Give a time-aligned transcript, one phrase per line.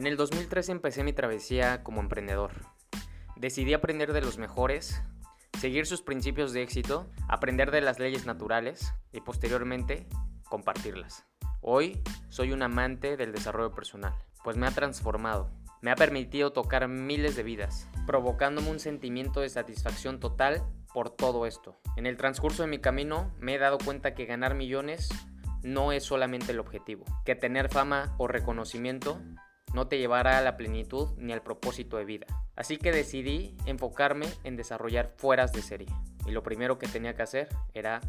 [0.00, 2.52] En el 2013 empecé mi travesía como emprendedor.
[3.36, 5.02] Decidí aprender de los mejores,
[5.58, 10.06] seguir sus principios de éxito, aprender de las leyes naturales y posteriormente
[10.48, 11.26] compartirlas.
[11.60, 15.50] Hoy soy un amante del desarrollo personal, pues me ha transformado,
[15.82, 20.64] me ha permitido tocar miles de vidas, provocándome un sentimiento de satisfacción total
[20.94, 21.78] por todo esto.
[21.98, 25.10] En el transcurso de mi camino me he dado cuenta que ganar millones
[25.62, 29.20] no es solamente el objetivo, que tener fama o reconocimiento
[29.74, 32.26] no te llevará a la plenitud ni al propósito de vida.
[32.56, 35.88] Así que decidí enfocarme en desarrollar fueras de serie.
[36.26, 38.00] Y lo primero que tenía que hacer era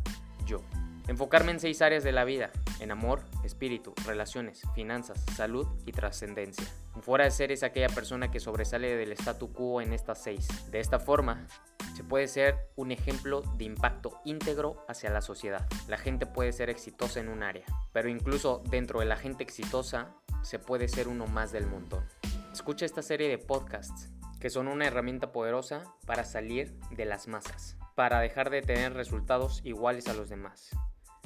[0.45, 0.61] yo.
[1.07, 6.65] Enfocarme en seis áreas de la vida, en amor, espíritu, relaciones, finanzas, salud y trascendencia.
[7.01, 10.47] Fuera de serie es aquella persona que sobresale del statu quo en estas seis.
[10.71, 11.47] De esta forma,
[11.95, 15.67] se puede ser un ejemplo de impacto íntegro hacia la sociedad.
[15.87, 20.15] La gente puede ser exitosa en un área, pero incluso dentro de la gente exitosa
[20.43, 22.05] se puede ser uno más del montón.
[22.53, 27.77] Escucha esta serie de podcasts que son una herramienta poderosa para salir de las masas,
[27.95, 30.71] para dejar de tener resultados iguales a los demás.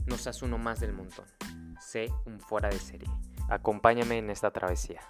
[0.06, 1.25] No seas uno más del montón.
[1.80, 3.09] Sé un fuera de serie.
[3.50, 5.02] Acompáñame en esta travesía.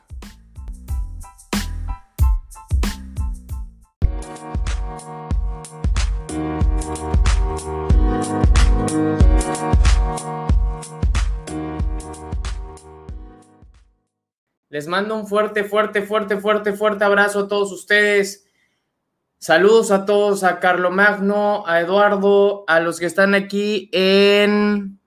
[14.70, 18.45] Les mando un fuerte, fuerte, fuerte, fuerte, fuerte abrazo a todos ustedes.
[19.38, 25.00] Saludos a todos, a Carlo Magno, a Eduardo, a los que están aquí en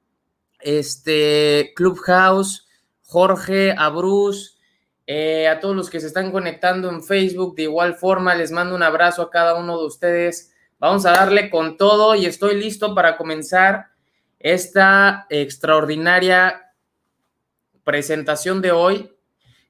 [0.61, 2.69] este Clubhouse,
[3.03, 4.59] Jorge, a Bruce,
[5.07, 7.57] eh, a todos los que se están conectando en Facebook.
[7.57, 10.53] De igual forma, les mando un abrazo a cada uno de ustedes.
[10.79, 13.87] Vamos a darle con todo y estoy listo para comenzar
[14.39, 16.73] esta extraordinaria
[17.83, 19.11] presentación de hoy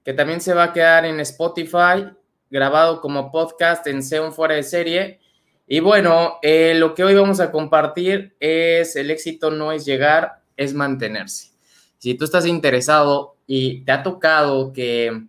[0.04, 2.10] que también se va a quedar en Spotify,
[2.50, 5.20] grabado como podcast en Seon Fuera de Serie.
[5.66, 10.40] Y bueno, eh, lo que hoy vamos a compartir es el éxito no es llegar,
[10.56, 11.50] es mantenerse.
[11.98, 15.26] Si tú estás interesado y te ha tocado que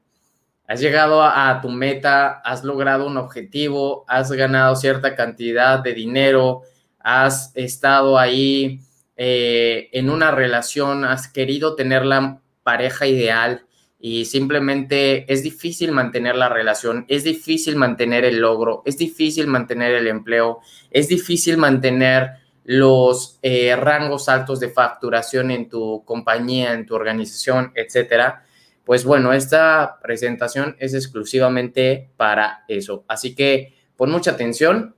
[0.67, 6.61] has llegado a, tu meta, has logrado un objetivo, has ganado cierta cantidad de dinero,
[6.99, 8.79] has estado ahí
[9.17, 13.65] eh, en una relación, has querido tener la pareja ideal,
[13.99, 19.93] y simplemente es difícil mantener la relación, es difícil mantener el logro, es difícil mantener
[19.93, 22.31] el empleo, es difícil mantener
[22.63, 28.45] los eh, rangos altos de facturación en tu compañía, en tu organización, etcétera.
[28.85, 33.03] Pues bueno, esta presentación es exclusivamente para eso.
[33.07, 34.95] Así que pon mucha atención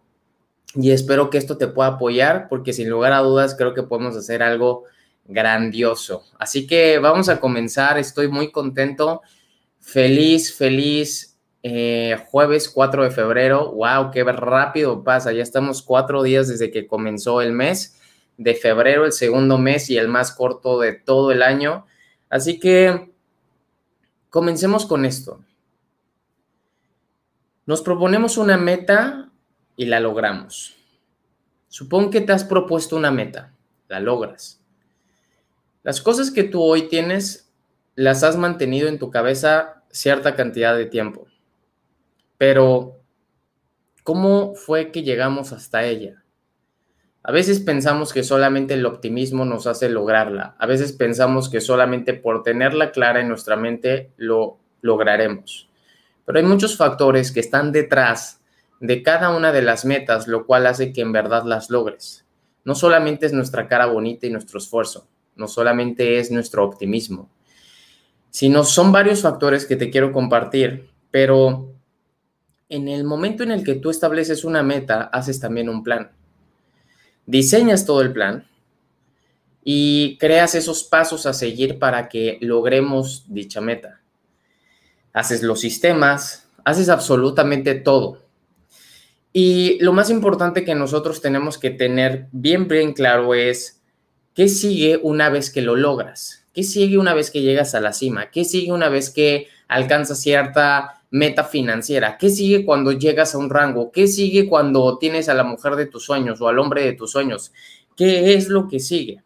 [0.76, 4.16] y espero que esto te pueda apoyar porque sin lugar a dudas creo que podemos
[4.16, 4.84] hacer algo
[5.26, 6.24] grandioso.
[6.38, 9.22] Así que vamos a comenzar, estoy muy contento,
[9.80, 16.48] feliz, feliz eh, jueves 4 de febrero, wow, qué rápido pasa, ya estamos cuatro días
[16.48, 18.00] desde que comenzó el mes
[18.38, 21.86] de febrero, el segundo mes y el más corto de todo el año.
[22.30, 23.12] Así que
[24.30, 25.44] comencemos con esto.
[27.68, 29.30] Nos proponemos una meta
[29.76, 30.76] y la logramos.
[31.68, 33.54] Supón que te has propuesto una meta,
[33.88, 34.61] la logras
[35.84, 37.52] las cosas que tú hoy tienes
[37.96, 41.28] las has mantenido en tu cabeza cierta cantidad de tiempo.
[42.38, 43.00] Pero,
[44.04, 46.24] ¿cómo fue que llegamos hasta ella?
[47.24, 50.56] A veces pensamos que solamente el optimismo nos hace lograrla.
[50.58, 55.70] A veces pensamos que solamente por tenerla clara en nuestra mente lo lograremos.
[56.26, 58.42] Pero hay muchos factores que están detrás
[58.80, 62.26] de cada una de las metas, lo cual hace que en verdad las logres.
[62.64, 65.08] No solamente es nuestra cara bonita y nuestro esfuerzo,
[65.42, 67.30] no solamente es nuestro optimismo,
[68.30, 71.74] sino son varios factores que te quiero compartir, pero
[72.70, 76.12] en el momento en el que tú estableces una meta, haces también un plan.
[77.26, 78.46] Diseñas todo el plan
[79.64, 84.00] y creas esos pasos a seguir para que logremos dicha meta.
[85.12, 88.20] Haces los sistemas, haces absolutamente todo.
[89.34, 93.81] Y lo más importante que nosotros tenemos que tener bien, bien claro es
[94.34, 96.46] ¿Qué sigue una vez que lo logras?
[96.54, 98.32] ¿Qué sigue una vez que llegas a la cima?
[98.32, 102.18] ¿Qué sigue una vez que alcanzas cierta meta financiera?
[102.18, 103.92] ¿Qué sigue cuando llegas a un rango?
[103.92, 107.12] ¿Qué sigue cuando tienes a la mujer de tus sueños o al hombre de tus
[107.12, 107.52] sueños?
[107.98, 109.22] ¿Qué es lo que sigue?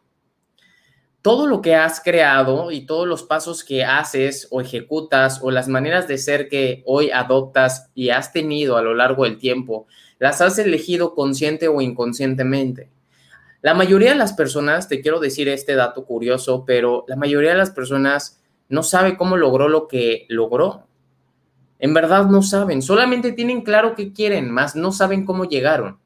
[1.21, 5.67] Todo lo que has creado y todos los pasos que haces o ejecutas o las
[5.67, 9.85] maneras de ser que hoy adoptas y has tenido a lo largo del tiempo,
[10.17, 12.94] las has elegido consciente o inconscientemente.
[13.65, 17.57] La mayoría de las personas, te quiero decir este dato curioso, pero la mayoría de
[17.57, 18.39] las personas
[18.69, 20.85] no sabe cómo logró lo que logró.
[21.79, 25.97] En verdad no saben, solamente tienen claro que quieren, más no saben cómo llegaron.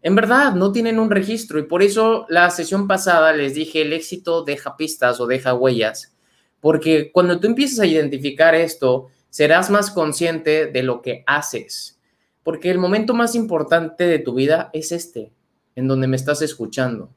[0.00, 3.92] En verdad, no tienen un registro y por eso la sesión pasada les dije el
[3.92, 6.16] éxito deja pistas o deja huellas,
[6.60, 12.00] porque cuando tú empiezas a identificar esto, serás más consciente de lo que haces,
[12.42, 15.32] porque el momento más importante de tu vida es este,
[15.76, 17.10] en donde me estás escuchando.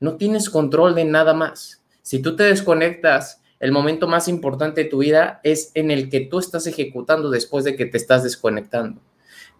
[0.00, 1.82] No tienes control de nada más.
[2.02, 6.20] Si tú te desconectas, el momento más importante de tu vida es en el que
[6.20, 9.00] tú estás ejecutando después de que te estás desconectando.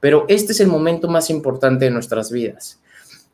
[0.01, 2.83] Pero este es el momento más importante de nuestras vidas.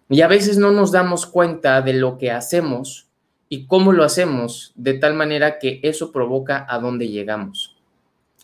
[0.09, 3.09] Y a veces no nos damos cuenta de lo que hacemos
[3.49, 7.77] y cómo lo hacemos, de tal manera que eso provoca a dónde llegamos.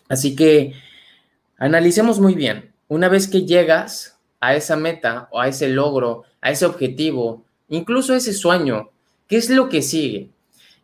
[0.09, 0.73] Así que
[1.59, 2.73] analicemos muy bien.
[2.89, 8.13] Una vez que llegas a esa meta o a ese logro, a ese objetivo, incluso
[8.13, 8.91] a ese sueño,
[9.27, 10.31] ¿qué es lo que sigue?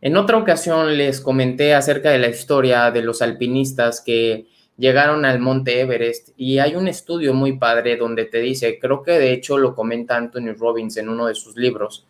[0.01, 5.39] En otra ocasión les comenté acerca de la historia de los alpinistas que llegaron al
[5.39, 9.57] monte Everest y hay un estudio muy padre donde te dice, creo que de hecho
[9.57, 12.05] lo comenta Anthony Robbins en uno de sus libros,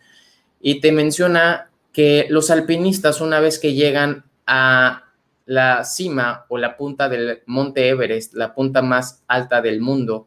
[0.60, 5.04] y te menciona que los alpinistas una vez que llegan a
[5.46, 10.26] la cima o la punta del monte Everest, la punta más alta del mundo,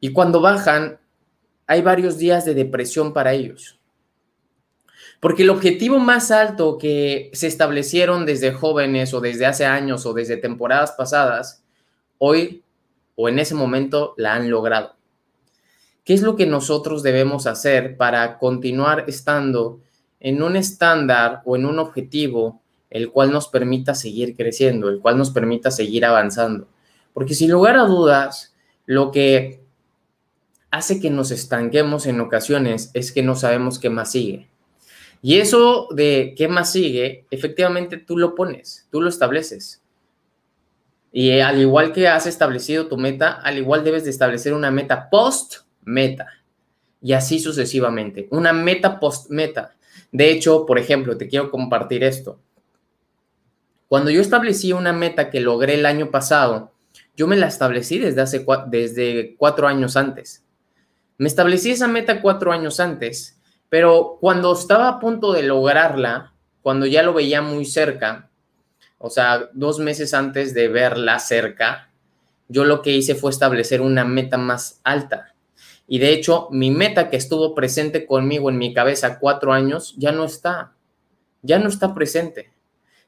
[0.00, 0.98] y cuando bajan,
[1.68, 3.78] hay varios días de depresión para ellos
[5.20, 10.12] porque el objetivo más alto que se establecieron desde jóvenes o desde hace años o
[10.12, 11.64] desde temporadas pasadas,
[12.18, 12.62] hoy
[13.16, 14.94] o en ese momento la han logrado.
[16.04, 19.80] ¿Qué es lo que nosotros debemos hacer para continuar estando
[20.20, 25.18] en un estándar o en un objetivo el cual nos permita seguir creciendo, el cual
[25.18, 26.68] nos permita seguir avanzando?
[27.12, 28.54] Porque sin lugar a dudas,
[28.86, 29.60] lo que
[30.70, 34.48] hace que nos estanquemos en ocasiones es que no sabemos qué más sigue.
[35.20, 39.82] Y eso de qué más sigue, efectivamente tú lo pones, tú lo estableces.
[41.10, 45.08] Y al igual que has establecido tu meta, al igual debes de establecer una meta
[45.10, 46.26] post-meta.
[47.00, 48.28] Y así sucesivamente.
[48.30, 49.76] Una meta post-meta.
[50.12, 52.40] De hecho, por ejemplo, te quiero compartir esto.
[53.88, 56.72] Cuando yo establecí una meta que logré el año pasado,
[57.16, 60.44] yo me la establecí desde hace desde cuatro años antes.
[61.18, 63.38] Me establecí esa meta cuatro años antes
[63.68, 66.32] pero cuando estaba a punto de lograrla,
[66.62, 68.30] cuando ya lo veía muy cerca,
[68.98, 71.90] o sea, dos meses antes de verla cerca,
[72.48, 75.34] yo lo que hice fue establecer una meta más alta.
[75.86, 80.12] Y de hecho, mi meta que estuvo presente conmigo en mi cabeza cuatro años ya
[80.12, 80.72] no está,
[81.42, 82.50] ya no está presente.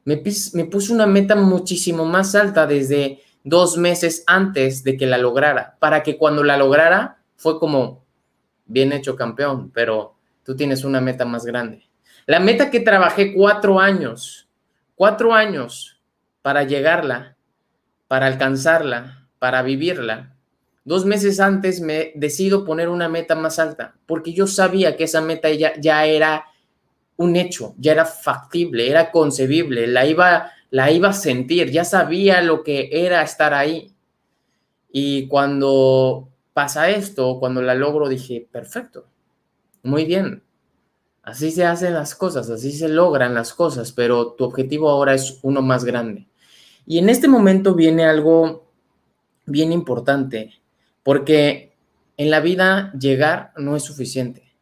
[0.05, 0.23] Me,
[0.55, 5.77] me puse una meta muchísimo más alta desde dos meses antes de que la lograra,
[5.79, 8.05] para que cuando la lograra fue como,
[8.67, 10.15] bien hecho campeón, pero
[10.45, 11.89] tú tienes una meta más grande.
[12.27, 14.47] La meta que trabajé cuatro años,
[14.95, 15.99] cuatro años
[16.43, 17.39] para llegarla,
[18.09, 20.37] para alcanzarla, para vivirla.
[20.85, 25.23] Dos meses antes me decido poner una meta más alta, porque yo sabía que esa
[25.23, 26.45] meta ya, ya era
[27.17, 32.43] un hecho, ya era factible, era concebible, la iba, la iba a sentir, ya sabía
[32.43, 33.95] lo que era estar ahí.
[34.93, 39.07] Y cuando pasa esto, cuando la logro, dije, perfecto,
[39.83, 40.43] muy bien.
[41.23, 45.39] Así se hacen las cosas, así se logran las cosas, pero tu objetivo ahora es
[45.43, 46.27] uno más grande.
[46.87, 48.71] Y en este momento viene algo
[49.47, 50.55] bien importante,
[51.03, 51.73] porque
[52.17, 54.55] en la vida llegar no es suficiente.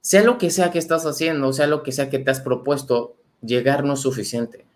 [0.00, 3.16] Sea lo que sea que estás haciendo, sea lo que sea que te has propuesto,
[3.42, 4.66] llegar no es suficiente.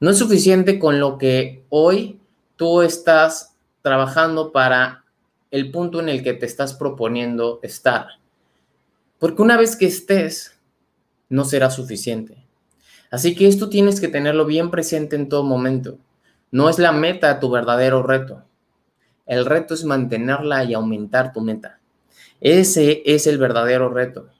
[0.00, 2.20] No es suficiente con lo que hoy
[2.56, 5.01] tú estás trabajando para
[5.52, 8.06] el punto en el que te estás proponiendo estar.
[9.18, 10.58] Porque una vez que estés,
[11.28, 12.44] no será suficiente.
[13.10, 15.98] Así que esto tienes que tenerlo bien presente en todo momento.
[16.50, 18.42] No es la meta tu verdadero reto.
[19.26, 21.80] El reto es mantenerla y aumentar tu meta.
[22.40, 24.30] Ese es el verdadero reto.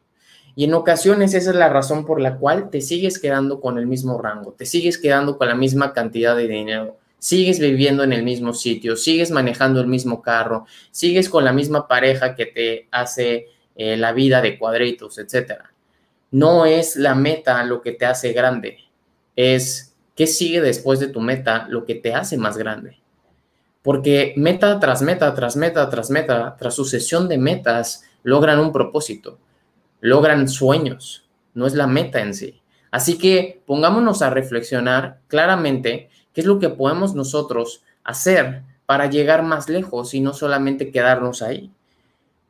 [0.55, 3.87] Y en ocasiones esa es la razón por la cual te sigues quedando con el
[3.87, 8.25] mismo rango, te sigues quedando con la misma cantidad de dinero, sigues viviendo en el
[8.25, 13.47] mismo sitio, sigues manejando el mismo carro, sigues con la misma pareja que te hace
[13.77, 15.73] eh, la vida de cuadritos, etcétera.
[16.33, 18.79] No es la meta lo que te hace grande,
[19.37, 22.99] es qué sigue después de tu meta lo que te hace más grande.
[23.83, 29.39] Porque meta tras meta, tras meta, tras meta, tras sucesión de metas, logran un propósito,
[30.01, 32.61] logran sueños, no es la meta en sí.
[32.91, 39.43] Así que pongámonos a reflexionar claramente qué es lo que podemos nosotros hacer para llegar
[39.43, 41.71] más lejos y no solamente quedarnos ahí.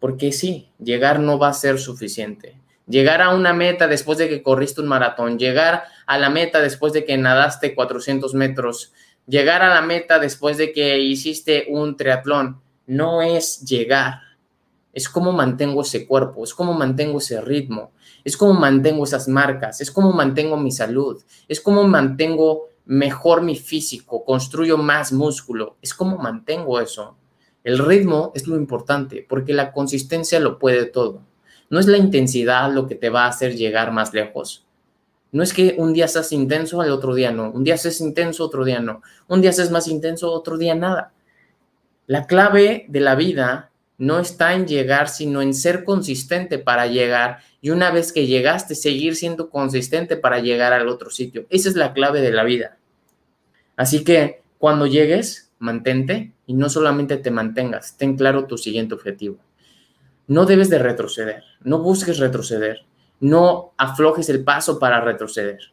[0.00, 2.56] Porque sí, llegar no va a ser suficiente.
[2.88, 6.92] Llegar a una meta después de que corriste un maratón, llegar a la meta después
[6.92, 8.92] de que nadaste 400 metros
[9.26, 14.20] Llegar a la meta después de que hiciste un triatlón no es llegar,
[14.92, 17.92] es cómo mantengo ese cuerpo, es cómo mantengo ese ritmo,
[18.24, 23.56] es cómo mantengo esas marcas, es cómo mantengo mi salud, es cómo mantengo mejor mi
[23.56, 27.16] físico, construyo más músculo, es cómo mantengo eso.
[27.64, 31.22] El ritmo es lo importante porque la consistencia lo puede todo.
[31.70, 34.66] No es la intensidad lo que te va a hacer llegar más lejos.
[35.30, 37.50] No es que un día seas intenso, al otro día no.
[37.50, 39.00] Un día seas intenso, otro día no.
[39.28, 41.12] Un día seas más intenso, otro día nada.
[42.06, 47.38] La clave de la vida no está en llegar, sino en ser consistente para llegar.
[47.60, 51.46] Y una vez que llegaste, seguir siendo consistente para llegar al otro sitio.
[51.50, 52.78] Esa es la clave de la vida.
[53.76, 59.38] Así que cuando llegues, mantente y no solamente te mantengas, ten claro tu siguiente objetivo.
[60.26, 62.84] No debes de retroceder, no busques retroceder,
[63.20, 65.72] no aflojes el paso para retroceder.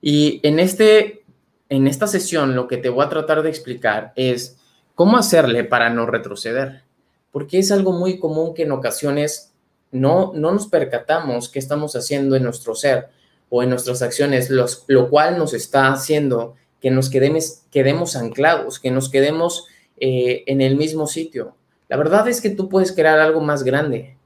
[0.00, 1.24] Y en, este,
[1.68, 4.58] en esta sesión lo que te voy a tratar de explicar es
[4.98, 6.82] cómo hacerle para no retroceder,
[7.30, 9.52] porque es algo muy común que en ocasiones
[9.92, 13.06] no, no nos percatamos qué estamos haciendo en nuestro ser
[13.48, 18.90] o en nuestras acciones, lo cual nos está haciendo que nos quedemos, quedemos anclados, que
[18.90, 21.54] nos quedemos eh, en el mismo sitio.
[21.88, 24.16] La verdad es que tú puedes crear algo más grande,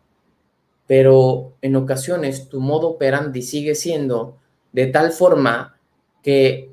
[0.86, 4.38] pero en ocasiones tu modo operandi sigue siendo
[4.72, 5.76] de tal forma
[6.22, 6.70] que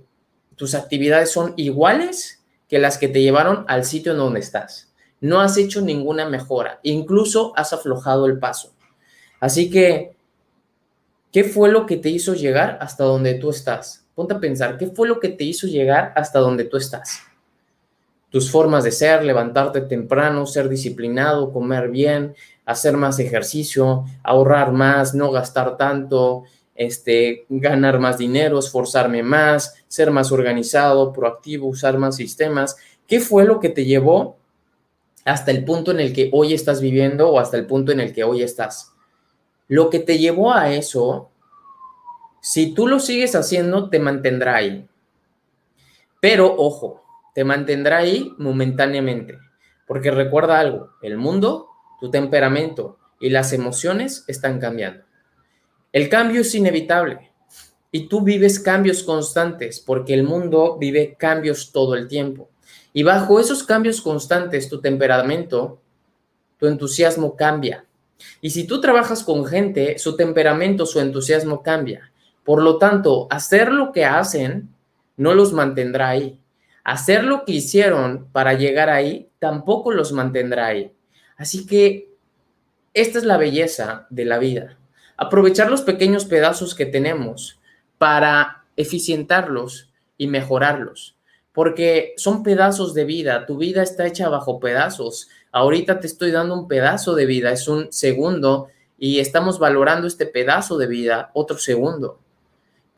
[0.56, 2.39] tus actividades son iguales
[2.70, 4.94] que las que te llevaron al sitio en donde estás.
[5.20, 8.74] No has hecho ninguna mejora, incluso has aflojado el paso.
[9.42, 10.16] Así que,
[11.32, 14.06] ¿qué fue lo que te hizo llegar hasta donde tú estás?
[14.16, 17.22] Ponte a pensar, ¿qué fue lo que te hizo llegar hasta donde tú estás?
[18.30, 22.36] Tus formas de ser, levantarte temprano, ser disciplinado, comer bien,
[22.66, 26.44] hacer más ejercicio, ahorrar más, no gastar tanto,
[26.80, 32.78] este, ganar más dinero, esforzarme más, ser más organizado, proactivo, usar más sistemas.
[33.06, 34.38] ¿Qué fue lo que te llevó
[35.26, 38.14] hasta el punto en el que hoy estás viviendo o hasta el punto en el
[38.14, 38.94] que hoy estás?
[39.68, 41.30] Lo que te llevó a eso
[42.42, 44.88] si tú lo sigues haciendo, te mantendrá ahí.
[46.22, 47.04] Pero ojo,
[47.36, 49.38] te mantendrá ahí momentáneamente.
[49.86, 51.68] Porque recuerda algo, el mundo,
[52.00, 55.04] tu temperamento y las emociones están cambiando.
[55.92, 57.32] El cambio es inevitable
[57.92, 62.50] y tú vives cambios constantes porque el mundo vive cambios todo el tiempo.
[62.94, 65.82] Y bajo esos cambios constantes, tu temperamento,
[66.58, 67.86] tu entusiasmo cambia.
[68.42, 72.12] Y si tú trabajas con gente, su temperamento, su entusiasmo cambia.
[72.44, 74.70] Por lo tanto, hacer lo que hacen
[75.18, 76.40] no los mantendrá ahí.
[76.84, 80.92] Hacer lo que hicieron para llegar ahí tampoco los mantendrá ahí.
[81.38, 82.10] Así que
[82.94, 84.79] esta es la belleza de la vida.
[85.20, 87.60] Aprovechar los pequeños pedazos que tenemos
[87.98, 91.18] para eficientarlos y mejorarlos.
[91.52, 93.46] Porque son pedazos de vida.
[93.46, 95.28] Tu vida está hecha bajo pedazos.
[95.52, 97.52] Ahorita te estoy dando un pedazo de vida.
[97.52, 102.20] Es un segundo y estamos valorando este pedazo de vida otro segundo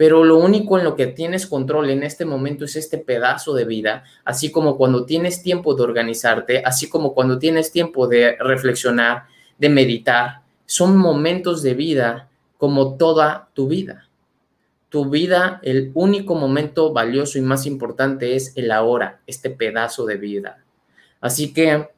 [0.02, 3.66] pero lo único en lo que tienes control en este momento es este pedazo de
[3.66, 9.26] vida, así como cuando tienes tiempo de organizarte, así como cuando tienes tiempo de reflexionar,
[9.60, 10.41] de meditar.
[10.72, 14.08] Son momentos de vida como toda tu vida.
[14.90, 20.18] Tu vida, el único momento valioso y más importante es el ahora, este pedazo de
[20.18, 20.64] vida.
[21.20, 21.90] Así que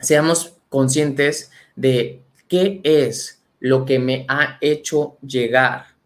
[0.00, 5.98] seamos conscientes de qué es lo que me ha hecho llegar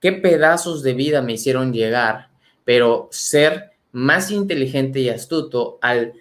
[0.00, 2.28] qué pedazos de vida me hicieron llegar,
[2.64, 6.12] pero ser más inteligente y astuto al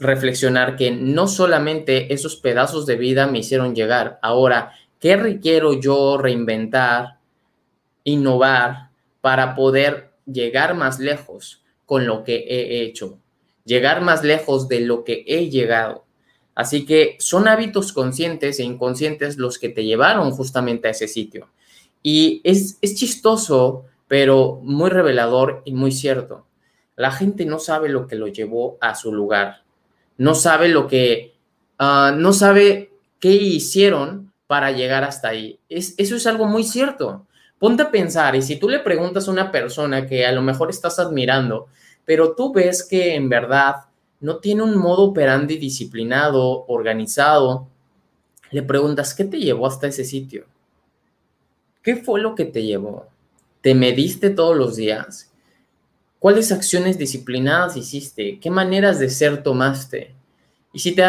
[0.00, 6.18] reflexionar que no solamente esos pedazos de vida me hicieron llegar, ahora, ¿qué requiero yo
[6.18, 7.18] reinventar,
[8.04, 13.18] innovar para poder llegar más lejos con lo que he hecho?
[13.64, 16.04] Llegar más lejos de lo que he llegado.
[16.54, 21.48] Así que son hábitos conscientes e inconscientes los que te llevaron justamente a ese sitio.
[22.02, 26.46] Y es, chistoso, pero muy revelador y muy cierto.
[26.96, 29.61] La gente no sabe lo que lo llevó a su lugar.
[30.18, 31.34] No sabe lo que,
[31.78, 35.58] ah, no sabe qué hicieron para llegar hasta ahí.
[35.68, 37.26] Es, eso es algo muy cierto.
[37.58, 40.68] Ponte a pensar, y si tú le preguntas a una persona que a lo mejor
[40.68, 41.68] estás admirando,
[42.04, 43.76] pero tú ves que en verdad
[44.20, 47.68] no tiene un modo operandi disciplinado, organizado,
[48.50, 50.44] le preguntas, ¿qué te llevó hasta ese sitio?
[51.82, 53.06] ¿Qué fue lo que te llevó?
[53.60, 55.31] ¿Te mediste todos los días?
[56.22, 58.38] ¿Cuáles acciones disciplinadas hiciste?
[58.38, 60.14] ¿Qué maneras de ser tomaste?
[60.72, 61.02] Y si, te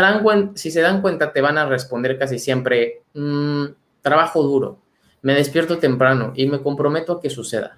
[0.55, 3.65] si se dan cuenta, te van a responder casi siempre, mm,
[4.01, 4.79] trabajo duro,
[5.21, 7.77] me despierto temprano y me comprometo a que suceda.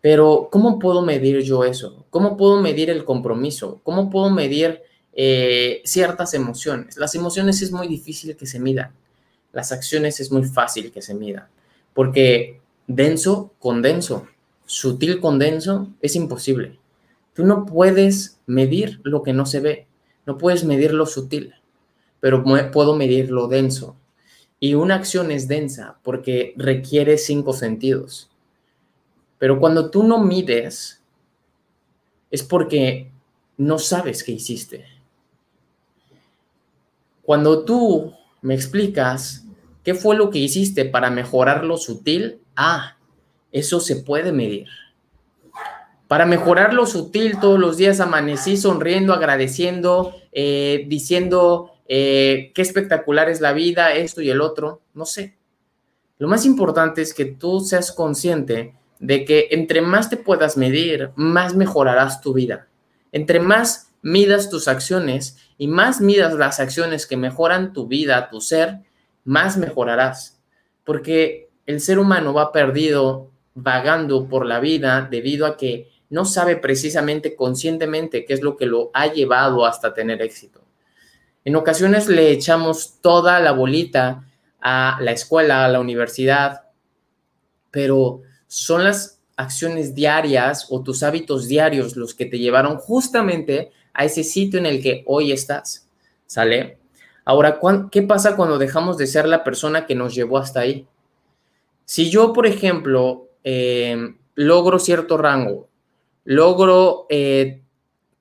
[0.00, 2.06] Pero ¿cómo puedo medir yo eso?
[2.08, 3.82] ¿Cómo puedo medir el compromiso?
[3.82, 4.80] ¿Cómo puedo medir
[5.12, 6.96] eh, ciertas emociones?
[6.96, 8.94] Las emociones es muy difícil que se midan.
[9.52, 11.48] Las acciones es muy fácil que se midan.
[11.92, 14.26] Porque denso con denso,
[14.70, 16.78] sutil con denso, es imposible.
[17.34, 19.86] Tú no puedes medir lo que no se ve.
[20.26, 21.54] No puedes medir lo sutil,
[22.20, 23.96] pero puedo medir lo denso.
[24.58, 28.30] Y una acción es densa porque requiere cinco sentidos
[29.40, 31.02] pero cuando tú no mides,
[32.30, 33.10] es porque
[33.56, 34.84] no sabes qué hiciste.
[37.22, 38.12] Cuando tú
[38.42, 39.46] me explicas
[39.82, 42.98] qué fue lo que hiciste para mejorar lo sutil, ah,
[43.52, 44.66] eso se puede medir.
[46.08, 53.28] Para mejorar lo sutil, todos los días amanecí sonriendo, agradeciendo, eh, diciendo eh, qué espectacular
[53.28, 55.36] es la vida, esto y el otro, no sé.
[56.18, 61.10] Lo más importante es que tú seas consciente de que entre más te puedas medir,
[61.16, 62.68] más mejorarás tu vida.
[63.12, 68.40] Entre más midas tus acciones y más midas las acciones que mejoran tu vida, tu
[68.40, 68.80] ser,
[69.24, 70.40] más mejorarás.
[70.84, 76.56] Porque el ser humano va perdido vagando por la vida debido a que no sabe
[76.56, 80.60] precisamente conscientemente qué es lo que lo ha llevado hasta tener éxito.
[81.44, 84.24] En ocasiones le echamos toda la bolita
[84.60, 86.64] a la escuela, a la universidad,
[87.70, 94.04] pero son las acciones diarias o tus hábitos diarios los que te llevaron justamente a
[94.04, 95.88] ese sitio en el que hoy estás.
[96.26, 96.78] ¿Sale?
[97.24, 97.58] Ahora,
[97.90, 100.86] ¿qué pasa cuando dejamos de ser la persona que nos llevó hasta ahí?
[101.84, 105.68] Si yo, por ejemplo, eh, logro cierto rango,
[106.24, 107.62] logro eh,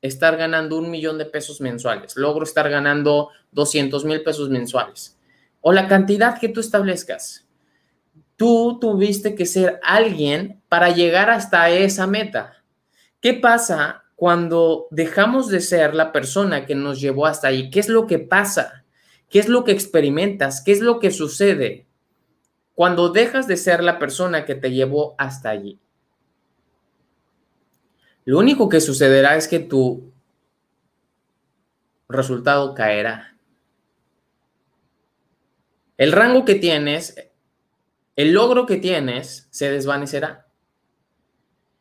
[0.01, 5.17] estar ganando un millón de pesos mensuales, logro estar ganando 200 mil pesos mensuales,
[5.61, 7.49] o la cantidad que tú establezcas,
[8.39, 12.63] Tú tuviste que ser alguien para llegar hasta esa meta.
[13.19, 17.69] ¿Qué pasa cuando dejamos de ser la persona que nos llevó hasta ahí?
[17.69, 18.85] ¿Qué es lo que pasa?
[19.29, 20.61] ¿Qué es lo que experimentas?
[20.61, 21.88] ¿Qué es lo que sucede
[22.79, 25.77] cuando dejas de ser la persona que te llevó hasta allí?
[28.23, 30.13] Lo único que sucederá es que tu
[32.07, 33.35] resultado caerá.
[35.97, 37.17] El rango que tienes
[38.15, 40.47] el logro que tienes se desvanecerá.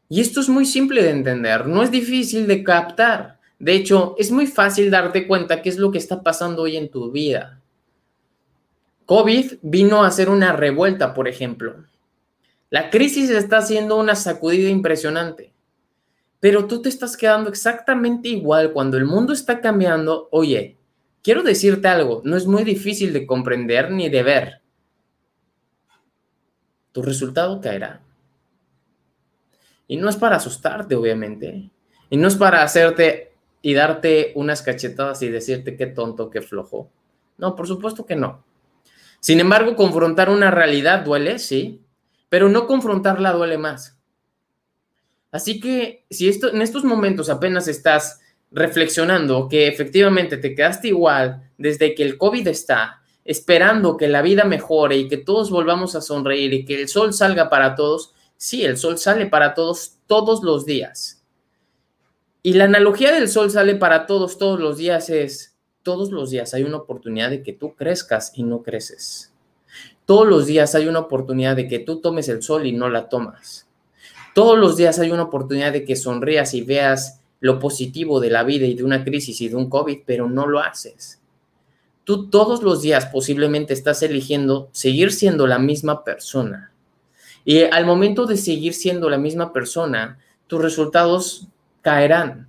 [0.08, 3.38] Y esto es muy simple de entender, no es difícil de captar.
[3.60, 6.90] De hecho, es muy fácil darte cuenta qué es lo que está pasando hoy en
[6.90, 7.57] tu vida.
[9.08, 11.76] COVID vino a hacer una revuelta, por ejemplo.
[12.68, 15.54] La crisis está haciendo una sacudida impresionante.
[16.40, 20.28] Pero tú te estás quedando exactamente igual cuando el mundo está cambiando.
[20.30, 20.76] Oye,
[21.22, 24.60] quiero decirte algo, no es muy difícil de comprender ni de ver
[26.92, 28.02] tu resultado caerá.
[29.86, 31.70] Y no es para asustarte, obviamente.
[32.10, 36.90] Y no es para hacerte y darte unas cachetadas y decirte qué tonto, qué flojo.
[37.38, 38.44] No, por supuesto que no.
[39.20, 41.80] Sin embargo, confrontar una realidad duele, sí,
[42.28, 43.98] pero no confrontarla duele más.
[45.30, 51.50] Así que si esto, en estos momentos apenas estás reflexionando que efectivamente te quedaste igual
[51.58, 56.00] desde que el COVID está esperando que la vida mejore y que todos volvamos a
[56.00, 60.42] sonreír y que el sol salga para todos, sí, el sol sale para todos todos
[60.42, 61.22] los días.
[62.42, 65.47] Y la analogía del sol sale para todos todos los días es,
[65.88, 69.32] todos los días hay una oportunidad de que tú crezcas y no creces.
[70.04, 73.08] Todos los días hay una oportunidad de que tú tomes el sol y no la
[73.08, 73.66] tomas.
[74.34, 78.44] Todos los días hay una oportunidad de que sonrías y veas lo positivo de la
[78.44, 81.18] vida y de una crisis y de un COVID, pero no lo haces
[82.08, 86.72] tú todos los días posiblemente estás eligiendo seguir siendo la misma persona.
[87.44, 91.48] Y al momento de seguir siendo la misma persona, tus resultados
[91.82, 92.47] caerán,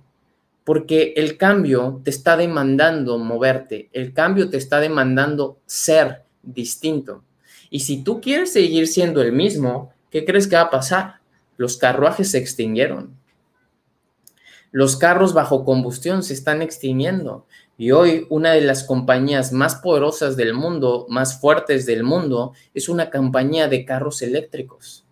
[0.70, 7.24] porque el cambio te está demandando moverte, el cambio te está demandando ser distinto.
[7.70, 11.14] Y si tú quieres seguir siendo el mismo, ¿qué crees que va a pasar?
[11.56, 13.16] Los carruajes se extinguieron.
[14.70, 17.48] Los carros bajo combustión se están extinguiendo.
[17.76, 22.88] Y hoy una de las compañías más poderosas del mundo, más fuertes del mundo, es
[22.88, 25.04] una compañía de carros eléctricos.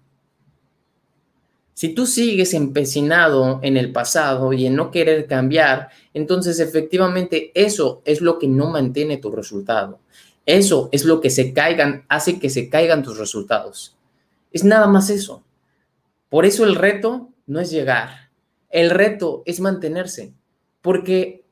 [1.78, 8.02] Si tú sigues empecinado en el pasado y en no querer cambiar, entonces efectivamente eso
[8.04, 10.00] es lo que no mantiene tu resultado.
[10.44, 11.28] Eso es lo que
[12.08, 13.96] hace que se caigan tus resultados.
[14.50, 15.44] Es nada más eso.
[16.28, 18.32] Por eso el reto no es llegar.
[18.70, 20.32] El reto es mantenerse.
[20.82, 21.44] Porque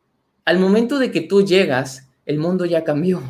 [0.45, 3.23] al momento de que tú llegas, el mundo ya cambió.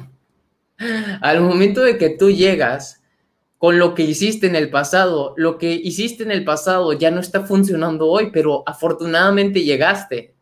[1.20, 2.95] Al momento de que tú llegas,
[3.59, 5.35] con lo que hiciste en el pasado.
[5.37, 10.35] Lo que hiciste en el pasado ya no está funcionando hoy, pero afortunadamente llegaste.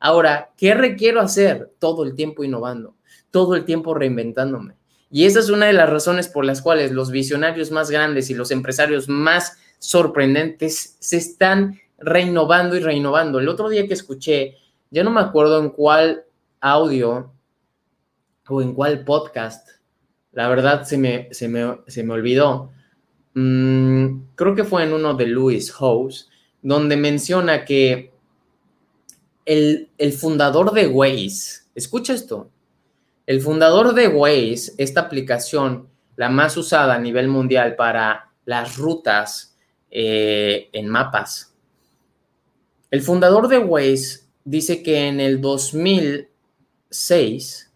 [0.00, 1.72] Ahora, ¿qué requiero hacer?
[1.78, 2.96] Todo el tiempo innovando,
[3.30, 4.76] todo el tiempo reinventándome.
[5.10, 8.34] Y esa es una de las razones por las cuales los visionarios más grandes y
[8.34, 13.38] los empresarios más sorprendentes se están reinnovando y reinnovando.
[13.38, 14.56] El otro día que escuché,
[14.90, 16.24] ya no me acuerdo en cuál
[16.60, 17.32] audio
[18.48, 19.68] o en cuál podcast,
[20.34, 22.72] la verdad se me, se me, olvidó.
[23.34, 26.30] Mm, creo que fue en uno de Louis House,
[26.62, 28.12] donde menciona que
[29.44, 32.50] el, el fundador de Waze, escucha esto,
[33.26, 39.56] el fundador de Waze, esta aplicación, la más usada a nivel mundial para las rutas
[39.90, 41.54] eh, en mapas,
[42.94, 47.72] el fundador de Waze dice que en el 2006,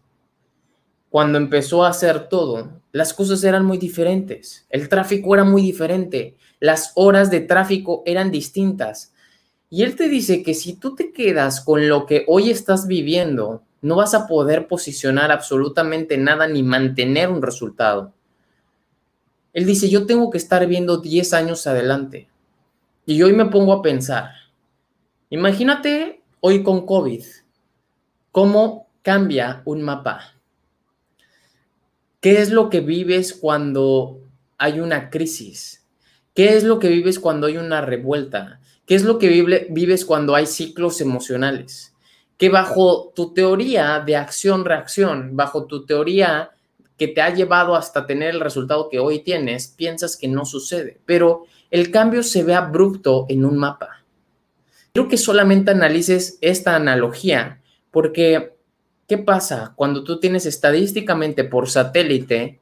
[1.09, 4.67] cuando empezó a hacer todo, las cosas eran muy diferentes.
[4.69, 6.37] El tráfico era muy diferente.
[6.59, 9.13] Las horas de tráfico eran distintas.
[9.69, 13.63] Y él te dice que si tú te quedas con lo que hoy estás viviendo,
[13.81, 18.13] no vas a poder posicionar absolutamente nada ni mantener un resultado.
[19.53, 22.29] Él dice, yo tengo que estar viendo 10 años adelante.
[23.05, 24.31] Y hoy me pongo a pensar,
[25.31, 27.23] imagínate hoy con COVID,
[28.31, 30.38] cómo cambia un mapa.
[32.19, 34.19] ¿Qué es lo que vives cuando
[34.57, 35.85] hay una crisis?
[36.33, 38.59] ¿Qué es lo que vives cuando hay una revuelta?
[38.85, 41.93] ¿Qué es lo que vives cuando hay ciclos emocionales?
[42.39, 46.51] que bajo tu teoría de acción-reacción, bajo tu teoría
[46.97, 51.01] que te ha llevado hasta tener el resultado que hoy tienes, piensas que no sucede,
[51.05, 54.05] pero el cambio se ve abrupto en un mapa.
[54.93, 58.53] Quiero que solamente analices esta analogía, porque
[59.09, 62.59] ¿qué pasa cuando tú tienes estadísticamente por satélite?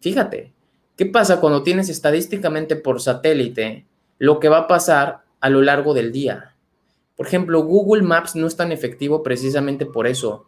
[0.00, 0.50] Fíjate,
[0.96, 3.84] ¿qué pasa cuando tienes estadísticamente por satélite
[4.18, 6.56] lo que va a pasar a lo largo del día?
[7.16, 10.46] Por ejemplo, Google Maps no es tan efectivo precisamente por eso.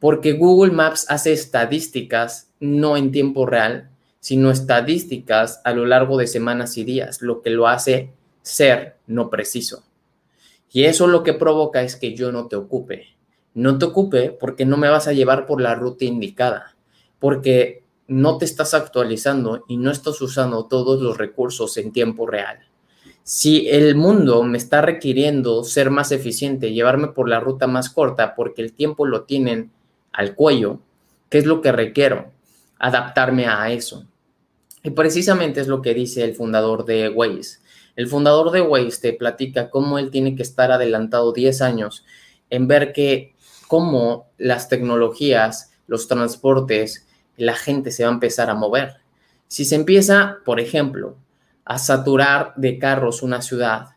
[0.00, 6.28] Porque Google Maps hace estadísticas no en tiempo real, sino estadísticas a lo largo de
[6.28, 8.10] semanas y días, lo que lo hace
[8.40, 9.84] ser no preciso.
[10.72, 13.13] Y eso lo que provoca es que yo no te ocupe.
[13.54, 16.74] No te ocupe porque no me vas a llevar por la ruta indicada,
[17.18, 22.58] porque no te estás actualizando y no estás usando todos los recursos en tiempo real
[23.24, 28.34] si el mundo me está requiriendo ser más eficiente, llevarme por la ruta más corta
[28.34, 29.72] porque el tiempo lo tienen
[30.12, 30.80] al cuello,
[31.30, 32.30] ¿qué es lo que requiero?
[32.78, 34.04] Adaptarme a eso.
[34.82, 37.60] Y precisamente es lo que dice el fundador de Waze.
[37.96, 42.04] El fundador de Waze te platica cómo él tiene que estar adelantado 10 años
[42.50, 43.33] en ver que
[43.68, 48.96] cómo las tecnologías, los transportes, la gente se va a empezar a mover.
[49.48, 51.16] Si se empieza, por ejemplo,
[51.64, 53.90] a saturar de carros una ciudad,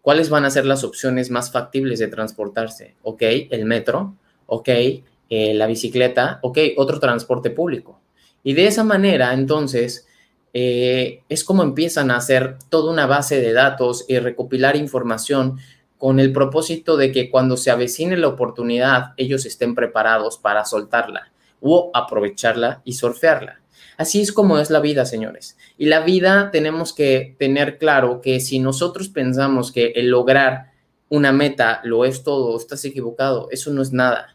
[0.00, 2.96] ¿cuáles van a ser las opciones más factibles de transportarse?
[3.02, 8.00] Ok, el metro, ok, eh, la bicicleta, ok, otro transporte público.
[8.44, 10.06] Y de esa manera, entonces,
[10.52, 15.58] eh, es como empiezan a hacer toda una base de datos y recopilar información
[16.02, 21.30] con el propósito de que cuando se avecine la oportunidad, ellos estén preparados para soltarla
[21.60, 23.60] o aprovecharla y surfearla.
[23.96, 25.56] Así es como es la vida, señores.
[25.78, 30.72] Y la vida tenemos que tener claro que si nosotros pensamos que el lograr
[31.08, 34.34] una meta lo es todo, estás equivocado, eso no es nada.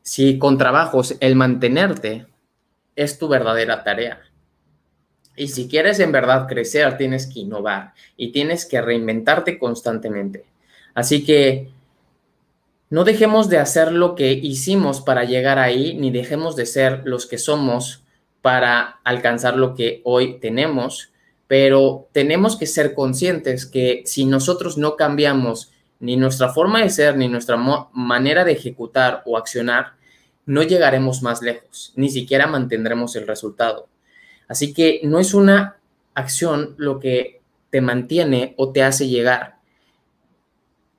[0.00, 2.28] Si con trabajos el mantenerte
[2.96, 4.22] es tu verdadera tarea.
[5.40, 10.44] Y si quieres en verdad crecer, tienes que innovar y tienes que reinventarte constantemente.
[10.92, 11.70] Así que
[12.90, 17.24] no dejemos de hacer lo que hicimos para llegar ahí, ni dejemos de ser los
[17.24, 18.02] que somos
[18.42, 21.10] para alcanzar lo que hoy tenemos,
[21.46, 27.16] pero tenemos que ser conscientes que si nosotros no cambiamos ni nuestra forma de ser,
[27.16, 29.94] ni nuestra manera de ejecutar o accionar,
[30.44, 33.88] no llegaremos más lejos, ni siquiera mantendremos el resultado.
[34.50, 35.78] Así que no es una
[36.12, 39.60] acción lo que te mantiene o te hace llegar.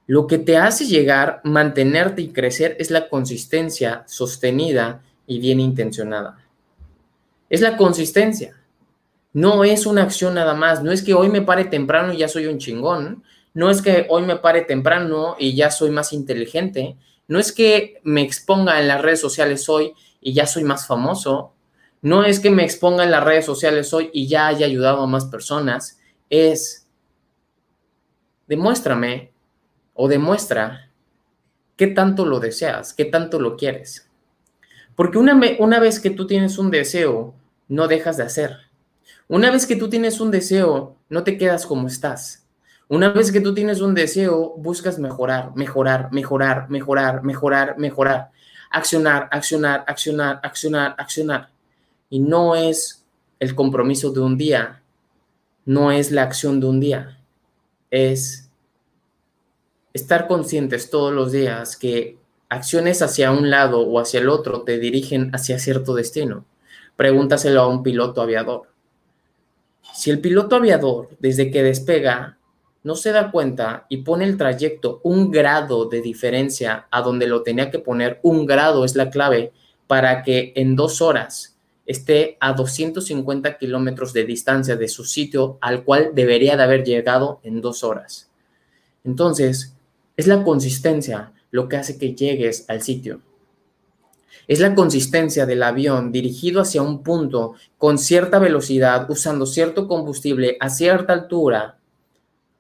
[0.08, 6.42] Lo que te hace llegar, mantenerte y crecer es la consistencia sostenida y bien intencionada
[7.52, 8.56] es la consistencia.
[9.34, 10.82] No es una acción nada más.
[10.82, 13.24] No es que hoy me pare temprano y ya soy un chingón.
[13.54, 16.96] No es que hoy me pare temprano y ya soy más inteligente.
[17.28, 21.52] No es que me exponga en las redes sociales hoy y ya soy más famoso.
[22.02, 25.08] No es que me exponga en las redes sociales hoy y ya haya ayudado a
[25.08, 26.00] más personas.
[26.30, 26.88] Es
[28.48, 29.32] demuéstrame
[29.94, 30.90] o demuestra
[31.76, 34.10] qué tanto lo deseas, qué tanto lo quieres.
[34.96, 37.34] Porque una, vez que tú tienes un deseo,
[37.68, 38.58] no dejas de hacer.
[39.28, 42.48] Una vez que tú tienes un deseo, no te quedas como estás.
[42.88, 48.32] Una vez que tú tienes un deseo, buscas mejorar, mejorar, mejorar, mejorar, mejorar, mejorar.
[48.70, 51.50] Accionar, accionar, accionar, accionar, accionar.
[52.12, 53.04] Y no es
[53.40, 54.84] el compromiso de un día,
[55.66, 57.18] no es la acción de un día,
[57.90, 58.52] es
[59.94, 62.18] estar conscientes todos los días que
[62.50, 66.46] acciones hacia un lado o hacia el otro te dirigen hacia cierto destino.
[66.98, 68.68] Pregúntaselo a un piloto aviador.
[69.94, 72.38] Si el piloto aviador, desde que despega,
[72.84, 77.42] no se da cuenta y pone el trayecto un grado de diferencia a donde lo
[77.44, 79.52] tenía que poner, un grado es la clave
[79.88, 81.51] para que en dos horas
[81.86, 87.40] esté a 250 kilómetros de distancia de su sitio al cual debería de haber llegado
[87.44, 88.30] en dos horas.
[89.04, 89.76] Entonces,
[90.16, 93.22] es la consistencia lo que hace que llegues al sitio.
[94.48, 100.58] Es la consistencia del avión dirigido hacia un punto con cierta velocidad, usando cierto combustible
[100.60, 101.78] a cierta altura,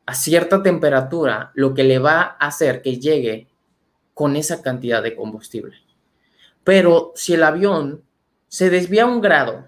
[0.05, 3.47] a cierta temperatura, lo que le va a hacer que llegue
[4.13, 5.75] con esa cantidad de combustible.
[6.63, 8.03] Pero si el avión
[8.51, 9.65] se desvía un grado,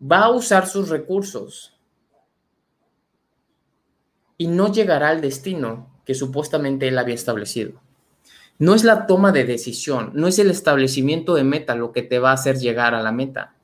[0.00, 1.76] va a usar sus recursos
[4.36, 7.82] y no llegará al destino que supuestamente él había establecido.
[8.60, 12.20] No es la toma de decisión, no es el establecimiento de meta lo que te
[12.20, 13.56] va a hacer llegar a la meta.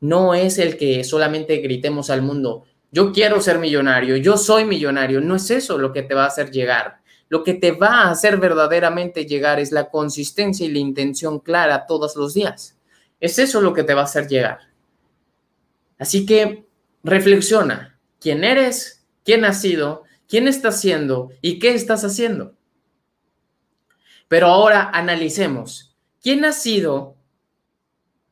[0.00, 5.22] No es el que solamente gritemos al mundo, yo quiero ser millonario, yo soy millonario.
[5.22, 7.00] No es eso lo que te va a hacer llegar.
[7.28, 11.86] Lo que te va a hacer verdaderamente llegar es la consistencia y la intención clara
[11.86, 12.78] todos los días.
[13.20, 14.60] Es eso lo que te va a hacer llegar.
[15.98, 16.66] Así que
[17.02, 22.54] reflexiona quién eres, quién has sido quién estás siendo y qué estás haciendo.
[24.28, 27.16] Pero ahora analicemos, ¿quién has sido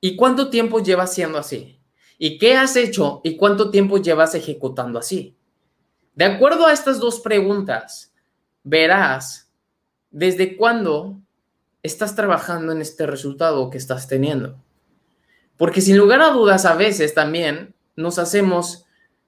[0.01, 1.81] y cuánto tiempo llevas siendo así?
[2.19, 5.37] ¿Y qué has hecho y cuánto tiempo llevas ejecutando así?
[6.15, 8.13] De acuerdo a estas dos preguntas,
[8.67, 9.49] verás
[10.11, 11.21] desde cuándo
[11.85, 14.61] estás trabajando en este resultado que estás teniendo.
[15.57, 18.85] Porque sin lugar a dudas, a veces también nos hacemos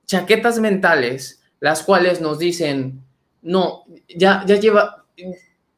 [0.06, 3.04] chaquetas mentales las cuales nos dicen,
[3.42, 5.04] no, ya, ya lleva,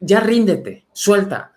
[0.01, 1.53] ya ríndete, suelta.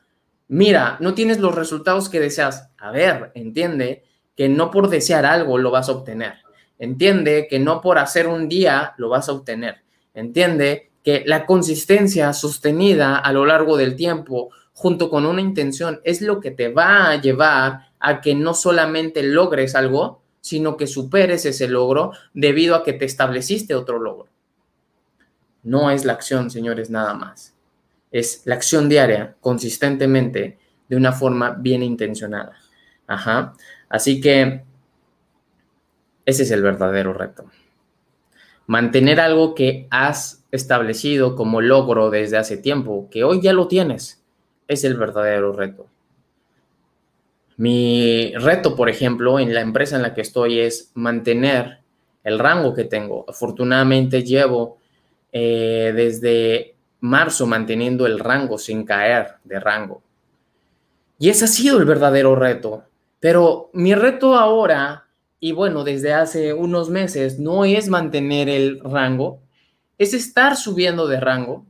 [0.50, 2.70] Mira, no tienes los resultados que deseas.
[2.78, 4.04] A ver, entiende
[4.36, 6.36] que no por desear algo lo vas a obtener.
[6.80, 9.84] Entiende que no por hacer un día lo vas a obtener.
[10.13, 16.22] Entiende que la consistencia sostenida a lo largo del tiempo, junto con una intención, es
[16.22, 21.46] lo que te va a llevar a que no solamente logres algo, sino que superes
[21.46, 24.28] ese logro debido a que te estableciste otro logro.
[25.63, 27.54] No es la acción, señores, nada más.
[28.12, 30.58] Es la acción diaria, consistentemente,
[30.89, 32.58] de una forma bien intencionada.
[33.08, 33.54] Ajá.
[33.89, 34.63] Así que
[36.26, 37.46] ese es el verdadero reto.
[38.68, 44.24] Mantener algo que has establecido como logro desde hace tiempo, que hoy ya lo tienes,
[44.68, 45.88] es el verdadero reto.
[47.58, 51.80] Mi reto, por ejemplo, en la empresa en la que estoy es mantener
[52.24, 53.26] el rango que tengo.
[53.28, 54.78] Afortunadamente llevo
[55.32, 60.04] eh, desde marzo manteniendo el rango sin caer de rango.
[61.18, 62.84] Y ese ha sido el verdadero reto.
[63.20, 65.08] Pero mi reto ahora,
[65.39, 69.43] y bueno, desde hace unos meses, no es mantener el rango,
[70.04, 71.66] es estar subiendo de rango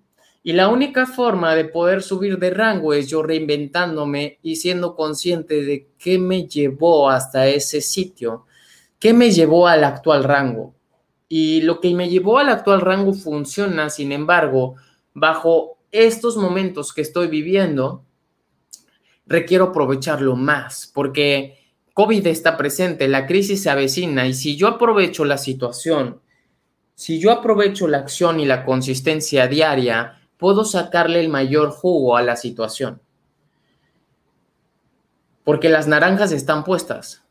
[0.46, 5.64] y la única forma de poder subir de rango es yo reinventándome y siendo consciente
[5.64, 8.46] de qué me llevó hasta ese sitio,
[9.00, 10.76] qué me llevó al actual rango.
[11.30, 14.76] Y lo que me llevó al actual rango funciona, sin embargo,
[15.14, 18.04] bajo estos momentos que estoy viviendo,
[19.26, 21.58] requiero aprovecharlo más, porque
[21.94, 26.20] COVID está presente, la crisis se avecina y si yo aprovecho la situación,
[26.96, 32.22] si yo aprovecho la acción y la consistencia diaria, puedo sacarle el mayor jugo a
[32.22, 33.02] la situación.
[35.44, 37.24] Porque las naranjas están puestas,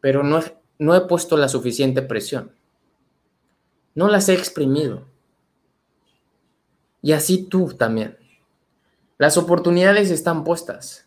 [0.00, 2.52] pero no, he puesto la suficiente presión.
[3.94, 5.04] No las he exprimido.
[7.02, 8.16] Y así tú también.
[9.18, 11.06] Las oportunidades están puestas,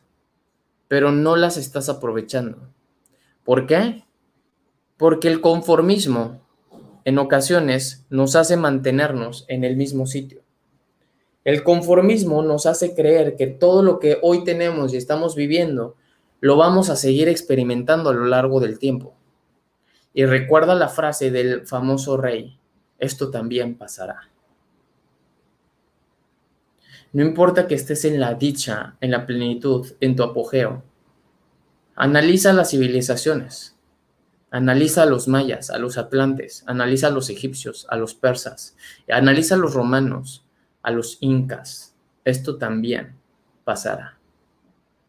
[0.88, 2.58] pero no las estás aprovechando.
[3.44, 4.06] ¿Por qué?
[4.98, 6.42] Porque el conformismo
[7.10, 10.44] en ocasiones nos hace mantenernos en el mismo sitio.
[11.44, 15.96] El conformismo nos hace creer que todo lo que hoy tenemos y estamos viviendo
[16.40, 19.16] lo vamos a seguir experimentando a lo largo del tiempo.
[20.14, 22.60] Y recuerda la frase del famoso rey,
[23.00, 24.30] esto también pasará.
[27.12, 30.84] No importa que estés en la dicha, en la plenitud, en tu apogeo.
[31.96, 33.79] Analiza las civilizaciones.
[34.52, 38.76] Analiza a los mayas, a los atlantes, analiza a los egipcios, a los persas,
[39.08, 40.44] analiza a los romanos,
[40.82, 41.94] a los incas.
[42.26, 43.16] Esto también
[43.64, 44.18] pasará.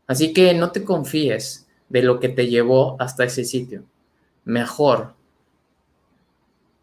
[0.07, 3.85] Así que no te confíes de lo que te llevó hasta ese sitio.
[4.44, 5.14] Mejor,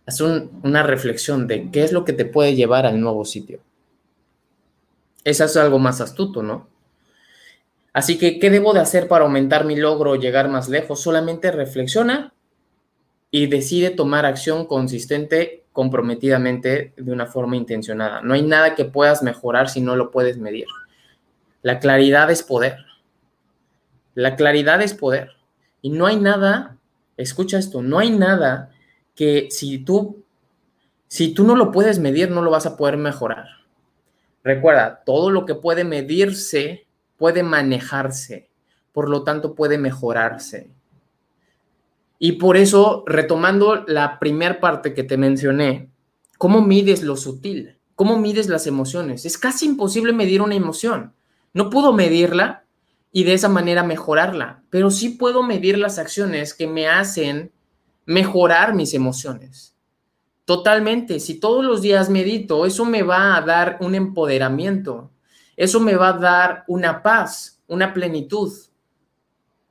[0.06, 3.60] haz una reflexión de qué es lo que te puede llevar al nuevo sitio.
[5.24, 6.68] Eso es algo más astuto, ¿no?
[7.92, 11.02] Así que, ¿qué debo de hacer para aumentar mi logro o llegar más lejos?
[11.02, 12.34] Solamente reflexiona
[13.32, 18.22] y decide tomar acción consistente, comprometidamente, de una forma intencionada.
[18.22, 20.66] No hay nada que puedas mejorar si no lo puedes medir.
[21.62, 22.78] La claridad es poder.
[24.16, 25.32] La claridad es poder.
[25.82, 26.78] Y no hay nada,
[27.18, 28.72] escucha esto, no hay nada
[29.16, 30.24] que si tú,
[31.08, 33.46] si tú no lo puedes medir, no lo vas a poder mejorar.
[34.44, 36.88] Recuerda, todo lo que puede medirse
[37.18, 38.50] puede manejarse,
[38.94, 40.70] por lo tanto puede mejorarse.
[42.20, 45.90] Y por eso, retomando la primera parte que te mencioné,
[46.38, 47.78] ¿cómo mides lo sutil?
[47.96, 49.26] ¿Cómo mides las emociones?
[49.26, 51.14] Es casi imposible medir una emoción.
[51.54, 52.64] No puedo medirla
[53.12, 57.52] y de esa manera mejorarla, pero sí puedo medir las acciones que me hacen
[58.06, 59.76] mejorar mis emociones.
[60.46, 65.12] Totalmente, si todos los días medito, eso me va a dar un empoderamiento,
[65.56, 68.54] eso me va a dar una paz, una plenitud,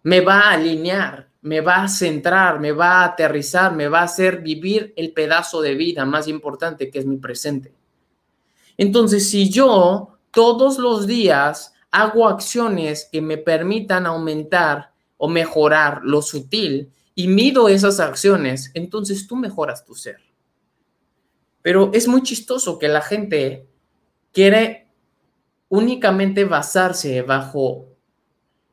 [0.03, 4.05] me va a alinear, me va a centrar, me va a aterrizar, me va a
[4.07, 7.73] hacer vivir el pedazo de vida más importante que es mi presente.
[8.77, 16.21] Entonces, si yo todos los días hago acciones que me permitan aumentar o mejorar lo
[16.21, 20.19] sutil y mido esas acciones, entonces tú mejoras tu ser.
[21.63, 23.69] Pero es muy chistoso que la gente
[24.33, 24.89] quiere
[25.69, 27.87] únicamente basarse bajo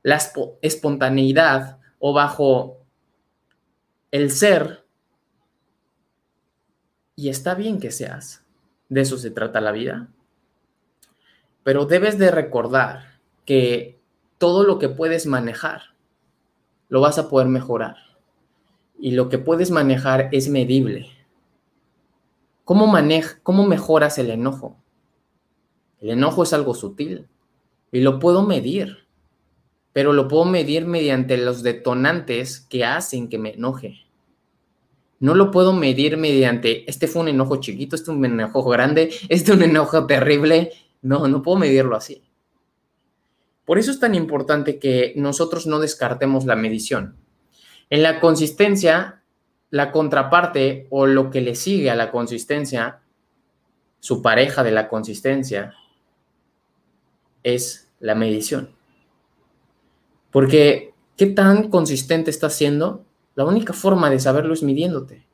[0.02, 0.20] la
[0.64, 2.80] espontaneidad o bajo
[4.12, 4.86] el ser.
[7.16, 8.44] Y está bien que seas.
[8.90, 10.10] De eso se trata la vida.
[11.64, 14.02] Pero debes de recordar que
[14.38, 15.96] todo lo que puedes manejar,
[16.90, 17.96] lo vas a poder mejorar.
[19.00, 21.08] Y lo que puedes manejar es medible.
[22.66, 22.94] ¿Cómo,
[23.44, 24.76] ¿Cómo mejoras el enojo?
[26.02, 27.30] El enojo es algo sutil
[27.94, 29.03] y lo puedo medir
[29.94, 34.02] pero lo puedo medir mediante los detonantes que hacen que me enoje.
[35.20, 39.14] No lo puedo medir mediante, este fue un enojo chiquito, este es un enojo grande,
[39.30, 40.72] este es un enojo terrible.
[41.02, 42.24] No, no puedo medirlo así.
[43.66, 47.16] Por eso es tan importante que nosotros no descartemos la medición.
[47.90, 49.22] En la consistencia,
[49.70, 53.00] la contraparte o lo que le sigue a la consistencia,
[54.00, 55.76] su pareja de la consistencia,
[57.44, 58.70] es la medición.
[60.34, 63.06] Porque, ¿qué tan consistente estás siendo?
[63.36, 65.26] La única forma de saberlo es midiéndote.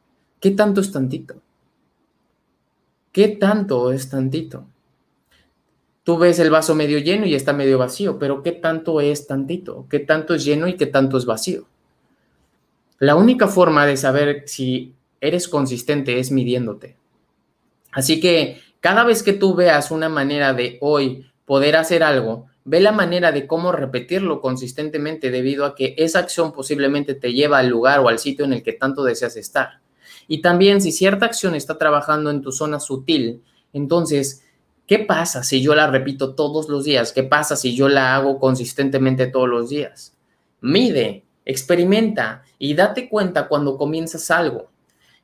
[0.42, 1.36] ¿Qué tanto es tantito?
[3.14, 4.66] ¿Qué tanto es tantito?
[6.04, 9.86] Tú ves el vaso medio lleno y está medio vacío, pero ¿qué tanto es tantito?
[9.90, 11.66] ¿Qué tanto es lleno y qué tanto es vacío?
[13.00, 16.98] La única forma de saber si eres consistente es midiéndote.
[17.94, 22.82] Así que cada vez que tú veas una manera de hoy poder hacer algo, Ve
[22.82, 27.68] la manera de cómo repetirlo consistentemente debido a que esa acción posiblemente te lleva al
[27.68, 29.80] lugar o al sitio en el que tanto deseas estar.
[30.28, 33.42] Y también si cierta acción está trabajando en tu zona sutil,
[33.74, 34.44] entonces,
[34.86, 37.12] ¿qué pasa si yo la repito todos los días?
[37.12, 40.16] ¿Qué pasa si yo la hago consistentemente todos los días?
[40.62, 44.70] Mide, experimenta y date cuenta cuando comienzas algo.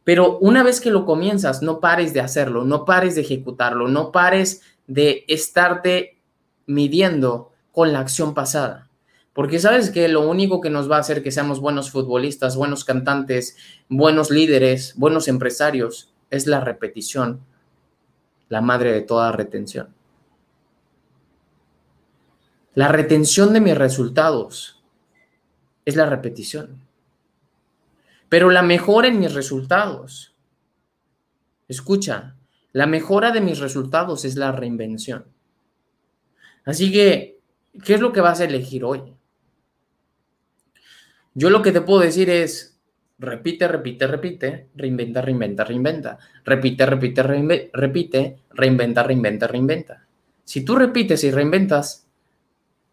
[0.04, 4.12] Pero una vez que lo comienzas, no pares de hacerlo, no pares de ejecutarlo, no
[4.12, 6.15] pares de estarte
[6.66, 8.90] midiendo con la acción pasada.
[9.34, 12.86] Porque sabes que lo único que nos va a hacer que seamos buenos futbolistas, buenos
[12.86, 13.58] cantantes,
[13.90, 17.42] buenos líderes, buenos empresarios, es la repetición,
[18.48, 19.94] la madre de toda retención.
[22.76, 24.84] La retención de mis resultados
[25.86, 26.82] es la repetición.
[28.30, 30.36] Pero la mejora en mis resultados,
[31.68, 32.36] escucha,
[32.72, 35.35] la mejora de mis resultados es la reinvención.
[36.66, 37.40] Así que,
[37.84, 39.02] ¿qué es lo que vas a elegir hoy?
[41.36, 42.80] Yo lo que te puedo decir es,
[43.20, 47.24] repite, repite, repite, reinventa, reinventa, reinventa, repite, repite,
[47.74, 50.08] repite, reinventa, reinventa, reinventa.
[50.44, 52.08] Si tú repites y reinventas,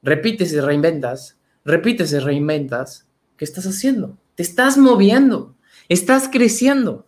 [0.02, 3.06] repites y reinventas, repites y reinventas,
[3.36, 4.18] ¿qué estás haciendo?
[4.34, 5.54] Te estás moviendo,
[5.88, 7.06] estás creciendo.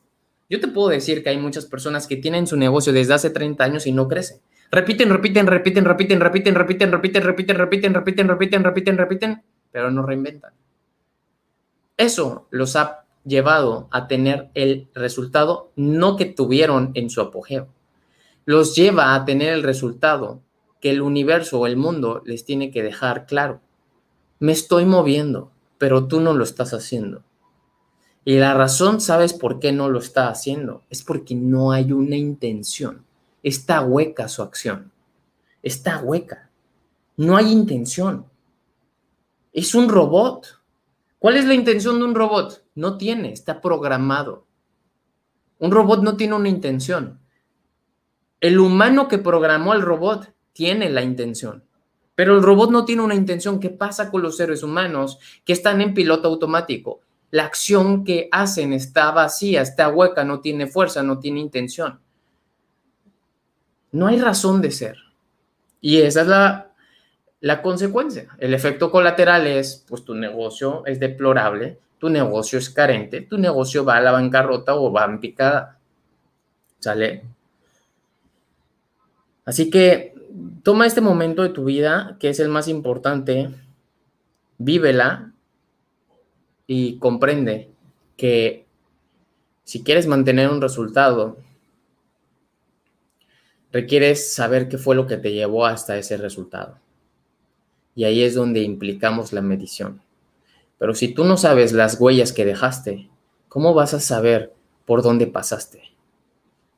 [0.49, 3.65] Yo te puedo decir que hay muchas personas que tienen su negocio desde hace 30
[3.65, 4.39] años y no crecen.
[4.75, 10.05] Repiten, repiten, repiten, repiten, repiten, repiten, repiten, repiten, repiten, repiten, repiten, repiten, repiten, pero no
[10.05, 10.53] reinventan.
[11.97, 17.69] Eso los ha llevado a tener el resultado no que tuvieron en su apogeo.
[18.47, 20.41] Los lleva a tener el resultado
[20.81, 23.61] que el universo o el mundo les tiene que dejar claro.
[24.41, 27.23] Me estoy moviendo, pero tú no lo estás haciendo.
[28.25, 30.83] Y la razón, ¿sabes por qué no lo está haciendo?
[30.91, 33.05] Es porque no hay una intención.
[33.45, 34.91] Está hueca su acción.
[35.63, 36.51] Está hueca.
[37.19, 38.25] No hay intención.
[39.53, 40.63] Es un robot.
[41.19, 42.65] ¿Cuál es la intención de un robot?
[42.75, 44.47] No tiene, está programado.
[45.59, 47.21] Un robot no tiene una intención.
[48.41, 51.65] El humano que programó al robot tiene la intención,
[52.15, 53.61] pero el robot no tiene una intención.
[53.61, 57.03] ¿Qué pasa con los seres humanos que están en piloto automático?
[57.31, 62.01] La acción que hacen está vacía, está hueca, no tiene fuerza, no tiene intención.
[63.95, 64.97] No hay razón de ser.
[65.81, 66.75] Y esa es la
[67.45, 68.29] la consecuencia.
[68.39, 73.85] El efecto colateral es, pues tu negocio es deplorable, tu negocio es carente, tu negocio
[73.85, 75.79] va a la bancarrota o va en picada.
[76.79, 77.23] ¿Sale?
[79.45, 80.15] Así que
[80.63, 83.51] toma este momento de tu vida, que es el más importante,
[84.57, 85.33] vívela
[86.67, 87.69] y comprende
[88.17, 88.65] que
[89.65, 91.37] si quieres mantener un resultado,
[93.75, 96.79] requieres saber qué fue lo que te llevó hasta ese resultado.
[97.97, 100.01] Y ahí es donde implicamos la medición.
[100.79, 103.11] Pero si tú no sabes las huellas que dejaste,
[103.49, 104.55] ¿cómo vas a saber
[104.87, 105.83] por dónde pasaste?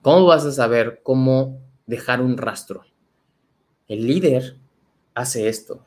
[0.01, 2.86] ¿Cómo vas a saber cómo dejar un rastro?
[3.88, 4.57] El líder
[5.14, 5.84] hace esto.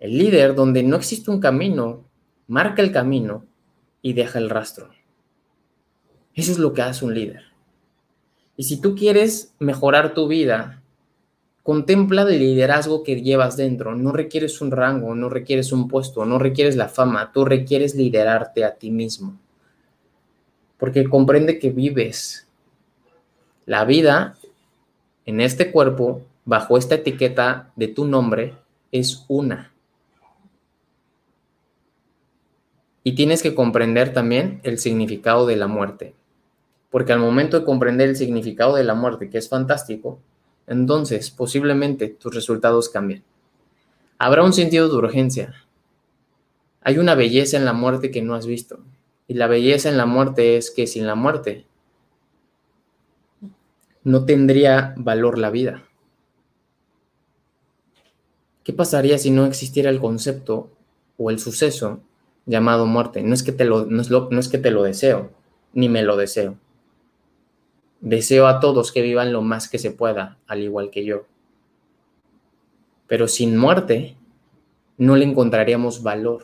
[0.00, 2.06] El líder, donde no existe un camino,
[2.46, 3.44] marca el camino
[4.00, 4.88] y deja el rastro.
[6.32, 7.47] Eso es lo que hace un líder.
[8.58, 10.82] Y si tú quieres mejorar tu vida,
[11.68, 13.94] Contempla el liderazgo que llevas dentro.
[13.94, 18.64] No requieres un rango, no requieres un puesto, no requieres la fama, tú requieres liderarte
[18.64, 19.38] a ti mismo.
[20.78, 22.48] Porque comprende que vives
[23.66, 24.38] la vida
[25.26, 28.54] en este cuerpo, bajo esta etiqueta de tu nombre,
[28.90, 29.70] es una.
[33.04, 36.14] Y tienes que comprender también el significado de la muerte.
[36.90, 40.20] Porque al momento de comprender el significado de la muerte, que es fantástico,
[40.66, 43.24] entonces posiblemente tus resultados cambien.
[44.18, 45.54] Habrá un sentido de urgencia.
[46.82, 48.80] Hay una belleza en la muerte que no has visto.
[49.26, 51.66] Y la belleza en la muerte es que sin la muerte
[54.02, 55.84] no tendría valor la vida.
[58.64, 60.70] ¿Qué pasaría si no existiera el concepto
[61.18, 62.00] o el suceso
[62.46, 63.22] llamado muerte?
[63.22, 65.30] No es que te lo, no es no es que te lo deseo,
[65.74, 66.56] ni me lo deseo
[68.00, 71.26] Deseo a todos que vivan lo más que se pueda, al igual que yo.
[73.08, 74.16] Pero sin muerte,
[74.98, 76.42] no le encontraríamos valor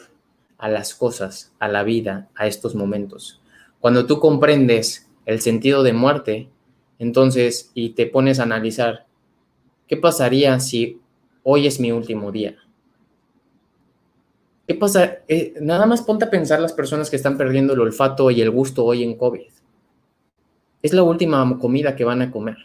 [0.59, 3.41] a las cosas, a la vida, a estos momentos.
[3.79, 6.49] Cuando tú comprendes el sentido de muerte,
[6.99, 9.07] entonces, y te pones a analizar,
[9.87, 11.01] ¿qué pasaría si
[11.45, 12.57] hoy es mi último día?
[14.67, 15.19] ¿Qué pasa?
[15.29, 18.51] Eh, nada más ponte a pensar las personas que están perdiendo el olfato y el
[18.51, 19.54] gusto hoy en COVID
[20.85, 22.59] es la última comida que van a comer.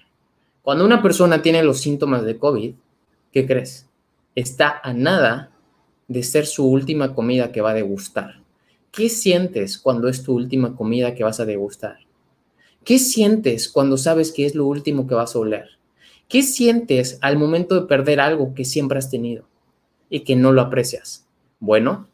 [0.62, 2.74] Cuando una persona tiene los síntomas de COVID,
[3.32, 3.88] ¿qué crees?
[4.36, 5.52] Está a nada
[6.10, 8.42] de ser su última comida que va a degustar.
[8.92, 12.00] ¿Qué sientes cuando es tu última comida que vas a degustar?
[12.84, 15.70] ¿Qué sientes cuando sabes que es lo último que vas a oler?
[16.28, 19.46] ¿Qué sientes al momento de perder algo que siempre has tenido
[20.10, 21.26] y que no lo aprecias?
[21.62, 22.10] Bueno,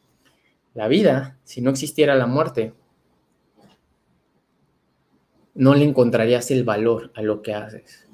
[0.76, 2.74] la vida, si no existiera la muerte,
[5.56, 8.08] no le encontrarías el valor a lo que haces.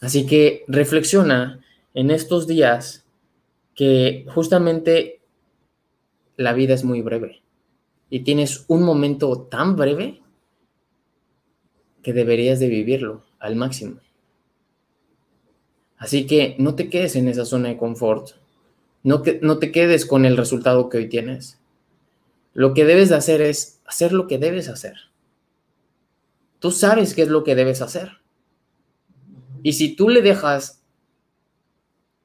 [0.00, 1.60] Así que reflexiona
[1.94, 3.04] en estos días
[3.74, 5.20] que justamente
[6.36, 7.42] la vida es muy breve
[8.10, 10.22] y tienes un momento tan breve
[12.02, 14.00] que deberías de vivirlo al máximo.
[15.96, 18.30] Así que no te quedes en esa zona de confort,
[19.02, 21.60] no, que, no te quedes con el resultado que hoy tienes.
[22.54, 24.96] Lo que debes de hacer es hacer lo que debes hacer.
[26.58, 28.18] Tú sabes qué es lo que debes hacer.
[29.62, 30.82] Y si tú le dejas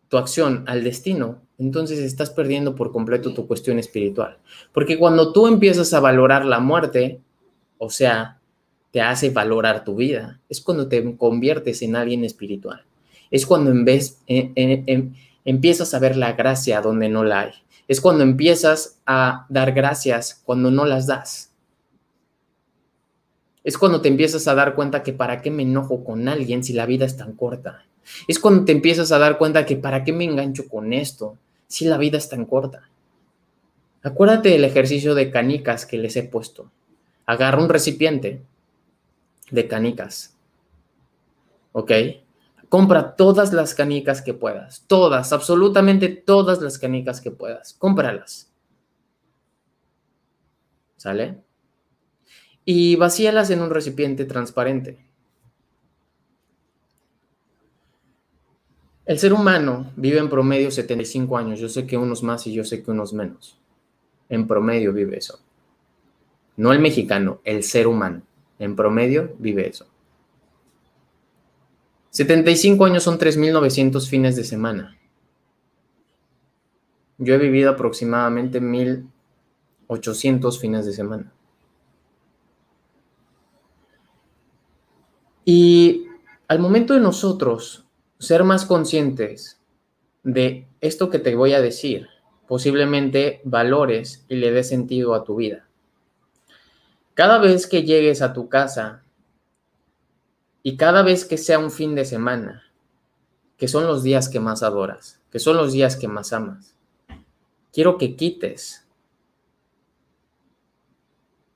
[0.10, 4.38] tu acción al destino, entonces estás perdiendo por completo tu cuestión espiritual.
[4.74, 7.22] Porque cuando tú empiezas a valorar la muerte,
[7.78, 8.40] o sea,
[8.92, 12.84] te hace valorar tu vida, es cuando te conviertes en alguien espiritual.
[13.32, 14.20] Es cuando en vez,
[15.46, 17.52] empiezas a ver la gracia donde no la hay.
[17.88, 21.53] Es cuando empiezas a dar gracias cuando no las das
[23.64, 26.74] es cuando te empiezas a dar cuenta que para qué me enojo con alguien si
[26.74, 27.86] la vida es tan corta.
[28.28, 31.38] Es cuando te empiezas a dar cuenta que para qué me engancho con esto
[31.68, 32.90] si la vida es tan corta.
[34.04, 36.70] Acuérdate del ejercicio de canicas que les he puesto.
[37.26, 38.42] Agarra un recipiente
[39.50, 40.36] de canicas.
[41.72, 41.92] ¿Ok?
[42.68, 44.84] Compra todas las canicas que puedas.
[44.88, 47.74] Todas, absolutamente todas las canicas que puedas.
[47.76, 48.52] Cómpralas.
[50.98, 51.38] ¿Sale?
[52.66, 54.98] Y vacíalas en un recipiente transparente.
[59.06, 61.60] El ser humano vive en promedio 75 años.
[61.60, 63.60] Yo sé que unos más y yo sé que unos menos.
[64.30, 65.40] En promedio vive eso.
[66.56, 68.22] No el mexicano, el ser humano.
[68.60, 69.88] En promedio vive eso.
[72.12, 74.98] 75 años son 3.900 fines de semana.
[77.18, 81.33] Yo he vivido aproximadamente 1.800 fines de semana.
[85.46, 86.08] Y
[86.48, 87.86] al momento de nosotros
[88.20, 89.60] ser más conscientes
[90.24, 92.08] de esto que te voy a decir,
[92.48, 95.68] posiblemente valores y le dé sentido a tu vida.
[97.14, 99.04] Cada vez que llegues a tu casa
[100.62, 102.64] y cada vez que sea un fin de semana,
[103.58, 106.76] que son los días que más adoras, que son los días que más amas,
[107.72, 108.88] quiero que quites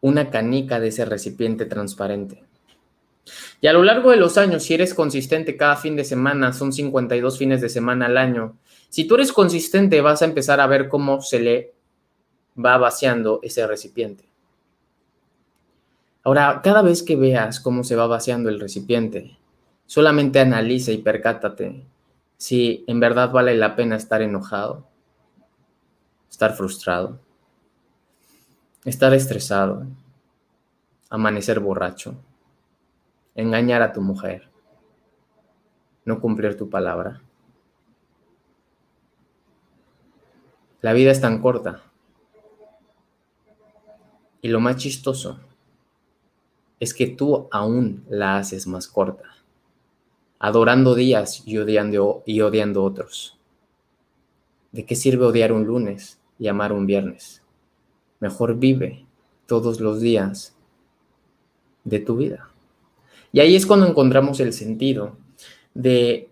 [0.02, 2.47] una canica de ese recipiente transparente
[3.62, 6.72] y a lo largo de los años, si eres consistente cada fin de semana, son
[6.74, 8.58] 52 fines de semana al año,
[8.90, 11.74] si tú eres consistente vas a empezar a ver cómo se le
[12.64, 14.26] va vaciando ese recipiente.
[16.24, 19.38] Ahora, cada vez que veas cómo se va vaciando el recipiente,
[19.86, 21.86] solamente analiza y percátate
[22.38, 24.88] si en verdad vale la pena estar enojado,
[26.30, 27.20] estar frustrado,
[28.86, 29.88] estar estresado,
[31.10, 32.16] amanecer borracho
[33.38, 34.50] engañar a tu mujer,
[36.04, 37.22] no cumplir tu palabra.
[40.82, 41.84] La vida es tan corta.
[44.42, 45.40] Y lo más chistoso
[46.80, 49.36] es que tú aún la haces más corta,
[50.40, 53.38] adorando días y odiando, y odiando otros.
[54.72, 57.44] ¿De qué sirve odiar un lunes y amar un viernes?
[58.20, 59.06] Mejor vive
[59.46, 60.56] todos los días
[61.84, 62.50] de tu vida.
[63.38, 65.16] Y ahí es cuando encontramos el sentido
[65.76, 66.32] de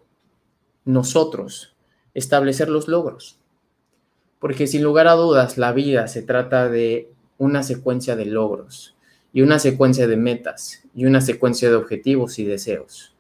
[0.86, 1.76] nosotros
[2.16, 3.38] establecer los logros.
[4.40, 8.96] Porque sin lugar a dudas, la vida se trata de una secuencia de logros
[9.34, 13.14] y una secuencia de metas y una secuencia de objetivos y deseos.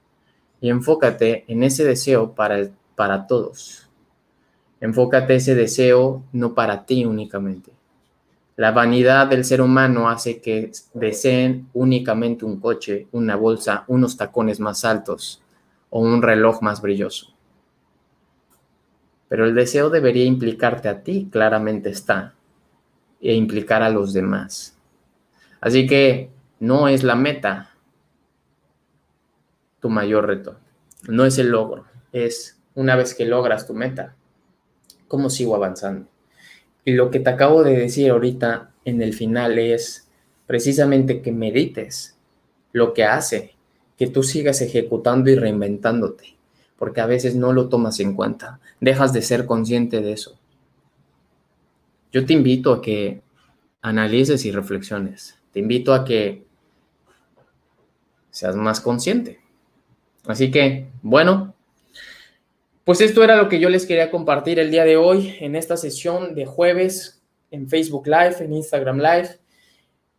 [0.62, 3.88] Y enfócate en ese deseo para, para todos.
[4.82, 7.75] Enfócate ese deseo no para ti únicamente.
[8.58, 14.62] La vanidad del ser humano hace que deseen únicamente un coche, una bolsa, unos tacones
[14.62, 15.41] más altos
[15.89, 17.34] o un reloj más brilloso.
[19.28, 22.34] Pero el deseo debería implicarte a ti, claramente está,
[23.20, 24.78] e implicar a los demás.
[25.60, 26.30] Así que
[26.60, 27.72] no es la meta
[29.82, 30.58] tu mayor reto,
[31.10, 34.16] no es el logro, es una vez que logras tu meta,
[35.08, 36.08] ¿cómo sigo avanzando?
[36.86, 40.08] Y lo que te acabo de decir ahorita en el final es
[40.46, 42.16] precisamente que medites
[42.72, 43.56] lo que hace
[43.98, 46.36] que tú sigas ejecutando y reinventándote,
[46.78, 50.38] porque a veces no lo tomas en cuenta, dejas de ser consciente de eso.
[52.12, 53.22] Yo te invito a que
[53.82, 56.46] analices y reflexiones, te invito a que
[58.30, 59.40] seas más consciente.
[60.28, 61.55] Así que, bueno,
[62.86, 65.76] pues esto era lo que yo les quería compartir el día de hoy en esta
[65.76, 69.40] sesión de jueves en Facebook Live, en Instagram Live.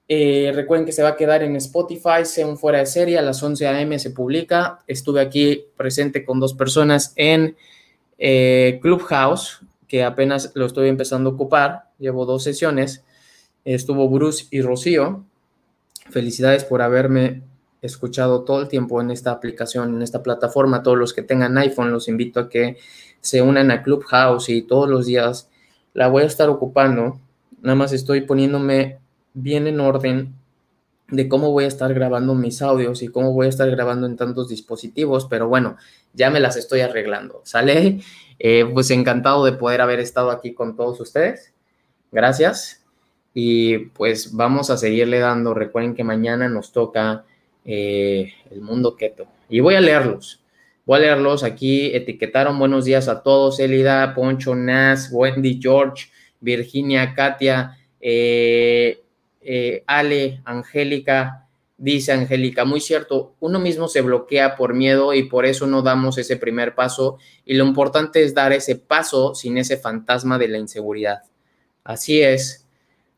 [0.08, 3.22] Eh, recuerden que se va a quedar en Spotify, sea un fuera de serie, a
[3.22, 3.96] las 11 a.m.
[4.00, 4.80] se publica.
[4.88, 7.56] Estuve aquí presente con dos personas en
[8.18, 11.90] eh, Clubhouse, que apenas lo estoy empezando a ocupar.
[11.98, 13.04] Llevo dos sesiones.
[13.64, 15.24] Estuvo Bruce y Rocío.
[16.10, 17.42] Felicidades por haberme
[17.82, 20.82] escuchado todo el tiempo en esta aplicación, en esta plataforma.
[20.82, 22.76] Todos los que tengan iPhone, los invito a que
[23.20, 25.50] se unan a Clubhouse y todos los días
[25.94, 27.20] la voy a estar ocupando.
[27.60, 28.98] Nada más estoy poniéndome
[29.34, 30.34] bien en orden
[31.08, 34.16] de cómo voy a estar grabando mis audios y cómo voy a estar grabando en
[34.16, 35.76] tantos dispositivos, pero bueno,
[36.12, 38.00] ya me las estoy arreglando, ¿sale?
[38.38, 41.54] Eh, pues encantado de poder haber estado aquí con todos ustedes.
[42.10, 42.84] Gracias.
[43.34, 45.54] Y pues vamos a seguirle dando.
[45.54, 47.24] Recuerden que mañana nos toca
[47.66, 49.26] eh, el mundo keto.
[49.48, 50.40] Y voy a leerlos.
[50.84, 51.94] Voy a leerlos aquí.
[51.94, 53.58] Etiquetaron buenos días a todos.
[53.58, 56.06] Elida, Poncho, Nas, Wendy, George,
[56.40, 59.02] Virginia, Katia, eh,
[59.40, 61.42] eh, Ale, Angélica.
[61.78, 66.16] Dice Angélica, muy cierto, uno mismo se bloquea por miedo y por eso no damos
[66.16, 70.56] ese primer paso y lo importante es dar ese paso sin ese fantasma de la
[70.56, 71.24] inseguridad.
[71.84, 72.65] Así es,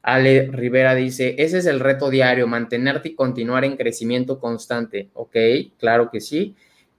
[0.03, 5.11] Ale Rivera dice, ese es el reto diario, mantenerte y continuar en crecimiento constante.
[5.15, 5.37] Ok,
[5.79, 6.55] claro que sí.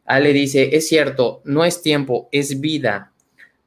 [0.06, 3.12] Ale dice, es cierto, no es tiempo, es vida.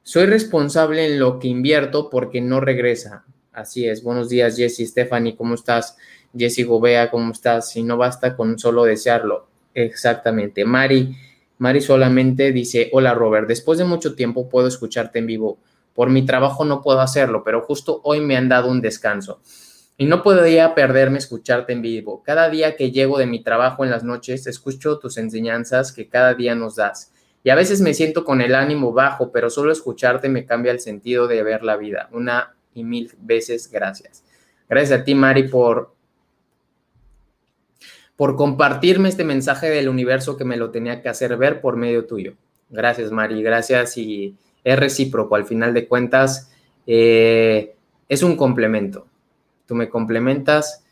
[0.01, 3.25] Soy responsable en lo que invierto porque no regresa.
[3.53, 4.03] Así es.
[4.03, 5.95] Buenos días, Jesse, Stephanie, ¿cómo estás?
[6.37, 7.71] Jesse Gobea, ¿cómo estás?
[7.71, 9.47] Si no basta con solo desearlo.
[9.73, 10.65] Exactamente.
[10.65, 11.15] Mari,
[11.59, 15.59] Mari solamente dice, hola Robert, después de mucho tiempo puedo escucharte en vivo.
[15.93, 19.41] Por mi trabajo no puedo hacerlo, pero justo hoy me han dado un descanso.
[19.97, 22.23] Y no podría perderme escucharte en vivo.
[22.23, 26.33] Cada día que llego de mi trabajo en las noches, escucho tus enseñanzas que cada
[26.33, 27.11] día nos das.
[27.43, 30.79] Y a veces me siento con el ánimo bajo, pero solo escucharte me cambia el
[30.79, 32.09] sentido de ver la vida.
[32.11, 34.23] Una y mil veces gracias.
[34.67, 35.93] Gracias a ti, Mari, por,
[38.15, 42.05] por compartirme este mensaje del universo que me lo tenía que hacer ver por medio
[42.05, 42.33] tuyo.
[42.69, 43.43] Gracias, Mari.
[43.43, 45.35] Gracias y es recíproco.
[45.35, 46.51] Al final de cuentas,
[46.87, 47.75] eh,
[48.09, 49.07] es un complemento.
[49.65, 50.83] Tú me complementas,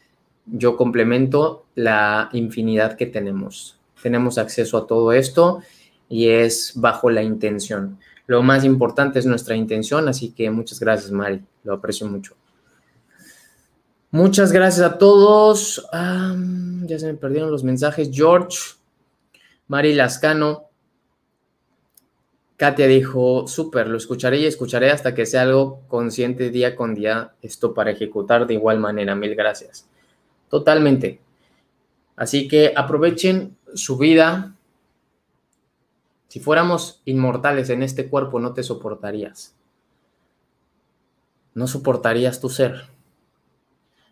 [0.45, 3.79] yo complemento la infinidad que tenemos.
[4.01, 5.61] Tenemos acceso a todo esto
[6.09, 7.99] y es bajo la intención.
[8.27, 11.43] Lo más importante es nuestra intención, así que muchas gracias, Mari.
[11.63, 12.35] Lo aprecio mucho.
[14.09, 15.87] Muchas gracias a todos.
[15.91, 18.09] ya se me perdieron los mensajes.
[18.11, 18.57] George,
[19.67, 20.70] Mari Lascano,
[22.61, 27.33] Katia dijo, súper, lo escucharé y escucharé hasta que sea algo consciente día con día,
[27.41, 29.15] esto para ejecutar de igual manera.
[29.15, 29.89] Mil gracias.
[30.47, 31.19] Totalmente.
[32.15, 34.53] Así que aprovechen su vida.
[36.27, 39.55] Si fuéramos inmortales en este cuerpo, no te soportarías.
[41.55, 42.89] No soportarías tu ser.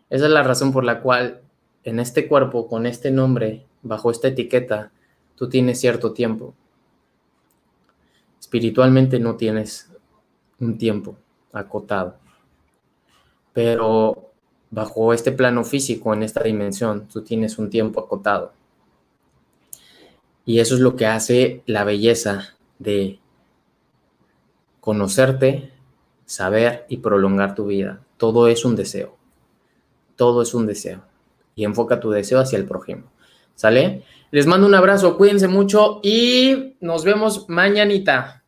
[0.08, 1.40] Esa es la razón por la cual
[1.84, 4.90] en este cuerpo, con este nombre, bajo esta etiqueta,
[5.36, 6.56] tú tienes cierto tiempo
[8.50, 9.88] espiritualmente no tienes
[10.58, 11.16] un tiempo
[11.52, 12.16] acotado.
[13.52, 14.32] Pero
[14.72, 18.52] bajo este plano físico, en esta dimensión, tú tienes un tiempo acotado.
[20.44, 23.20] Y eso es lo que hace la belleza de
[24.80, 25.70] conocerte,
[26.26, 28.00] saber y prolongar tu vida.
[28.16, 29.16] Todo es un deseo.
[30.16, 31.04] Todo es un deseo.
[31.54, 33.12] Y enfoca tu deseo hacia el prójimo.
[33.54, 34.02] ¿Sale?
[34.32, 38.39] Les mando un abrazo, cuídense mucho y nos vemos mañanita.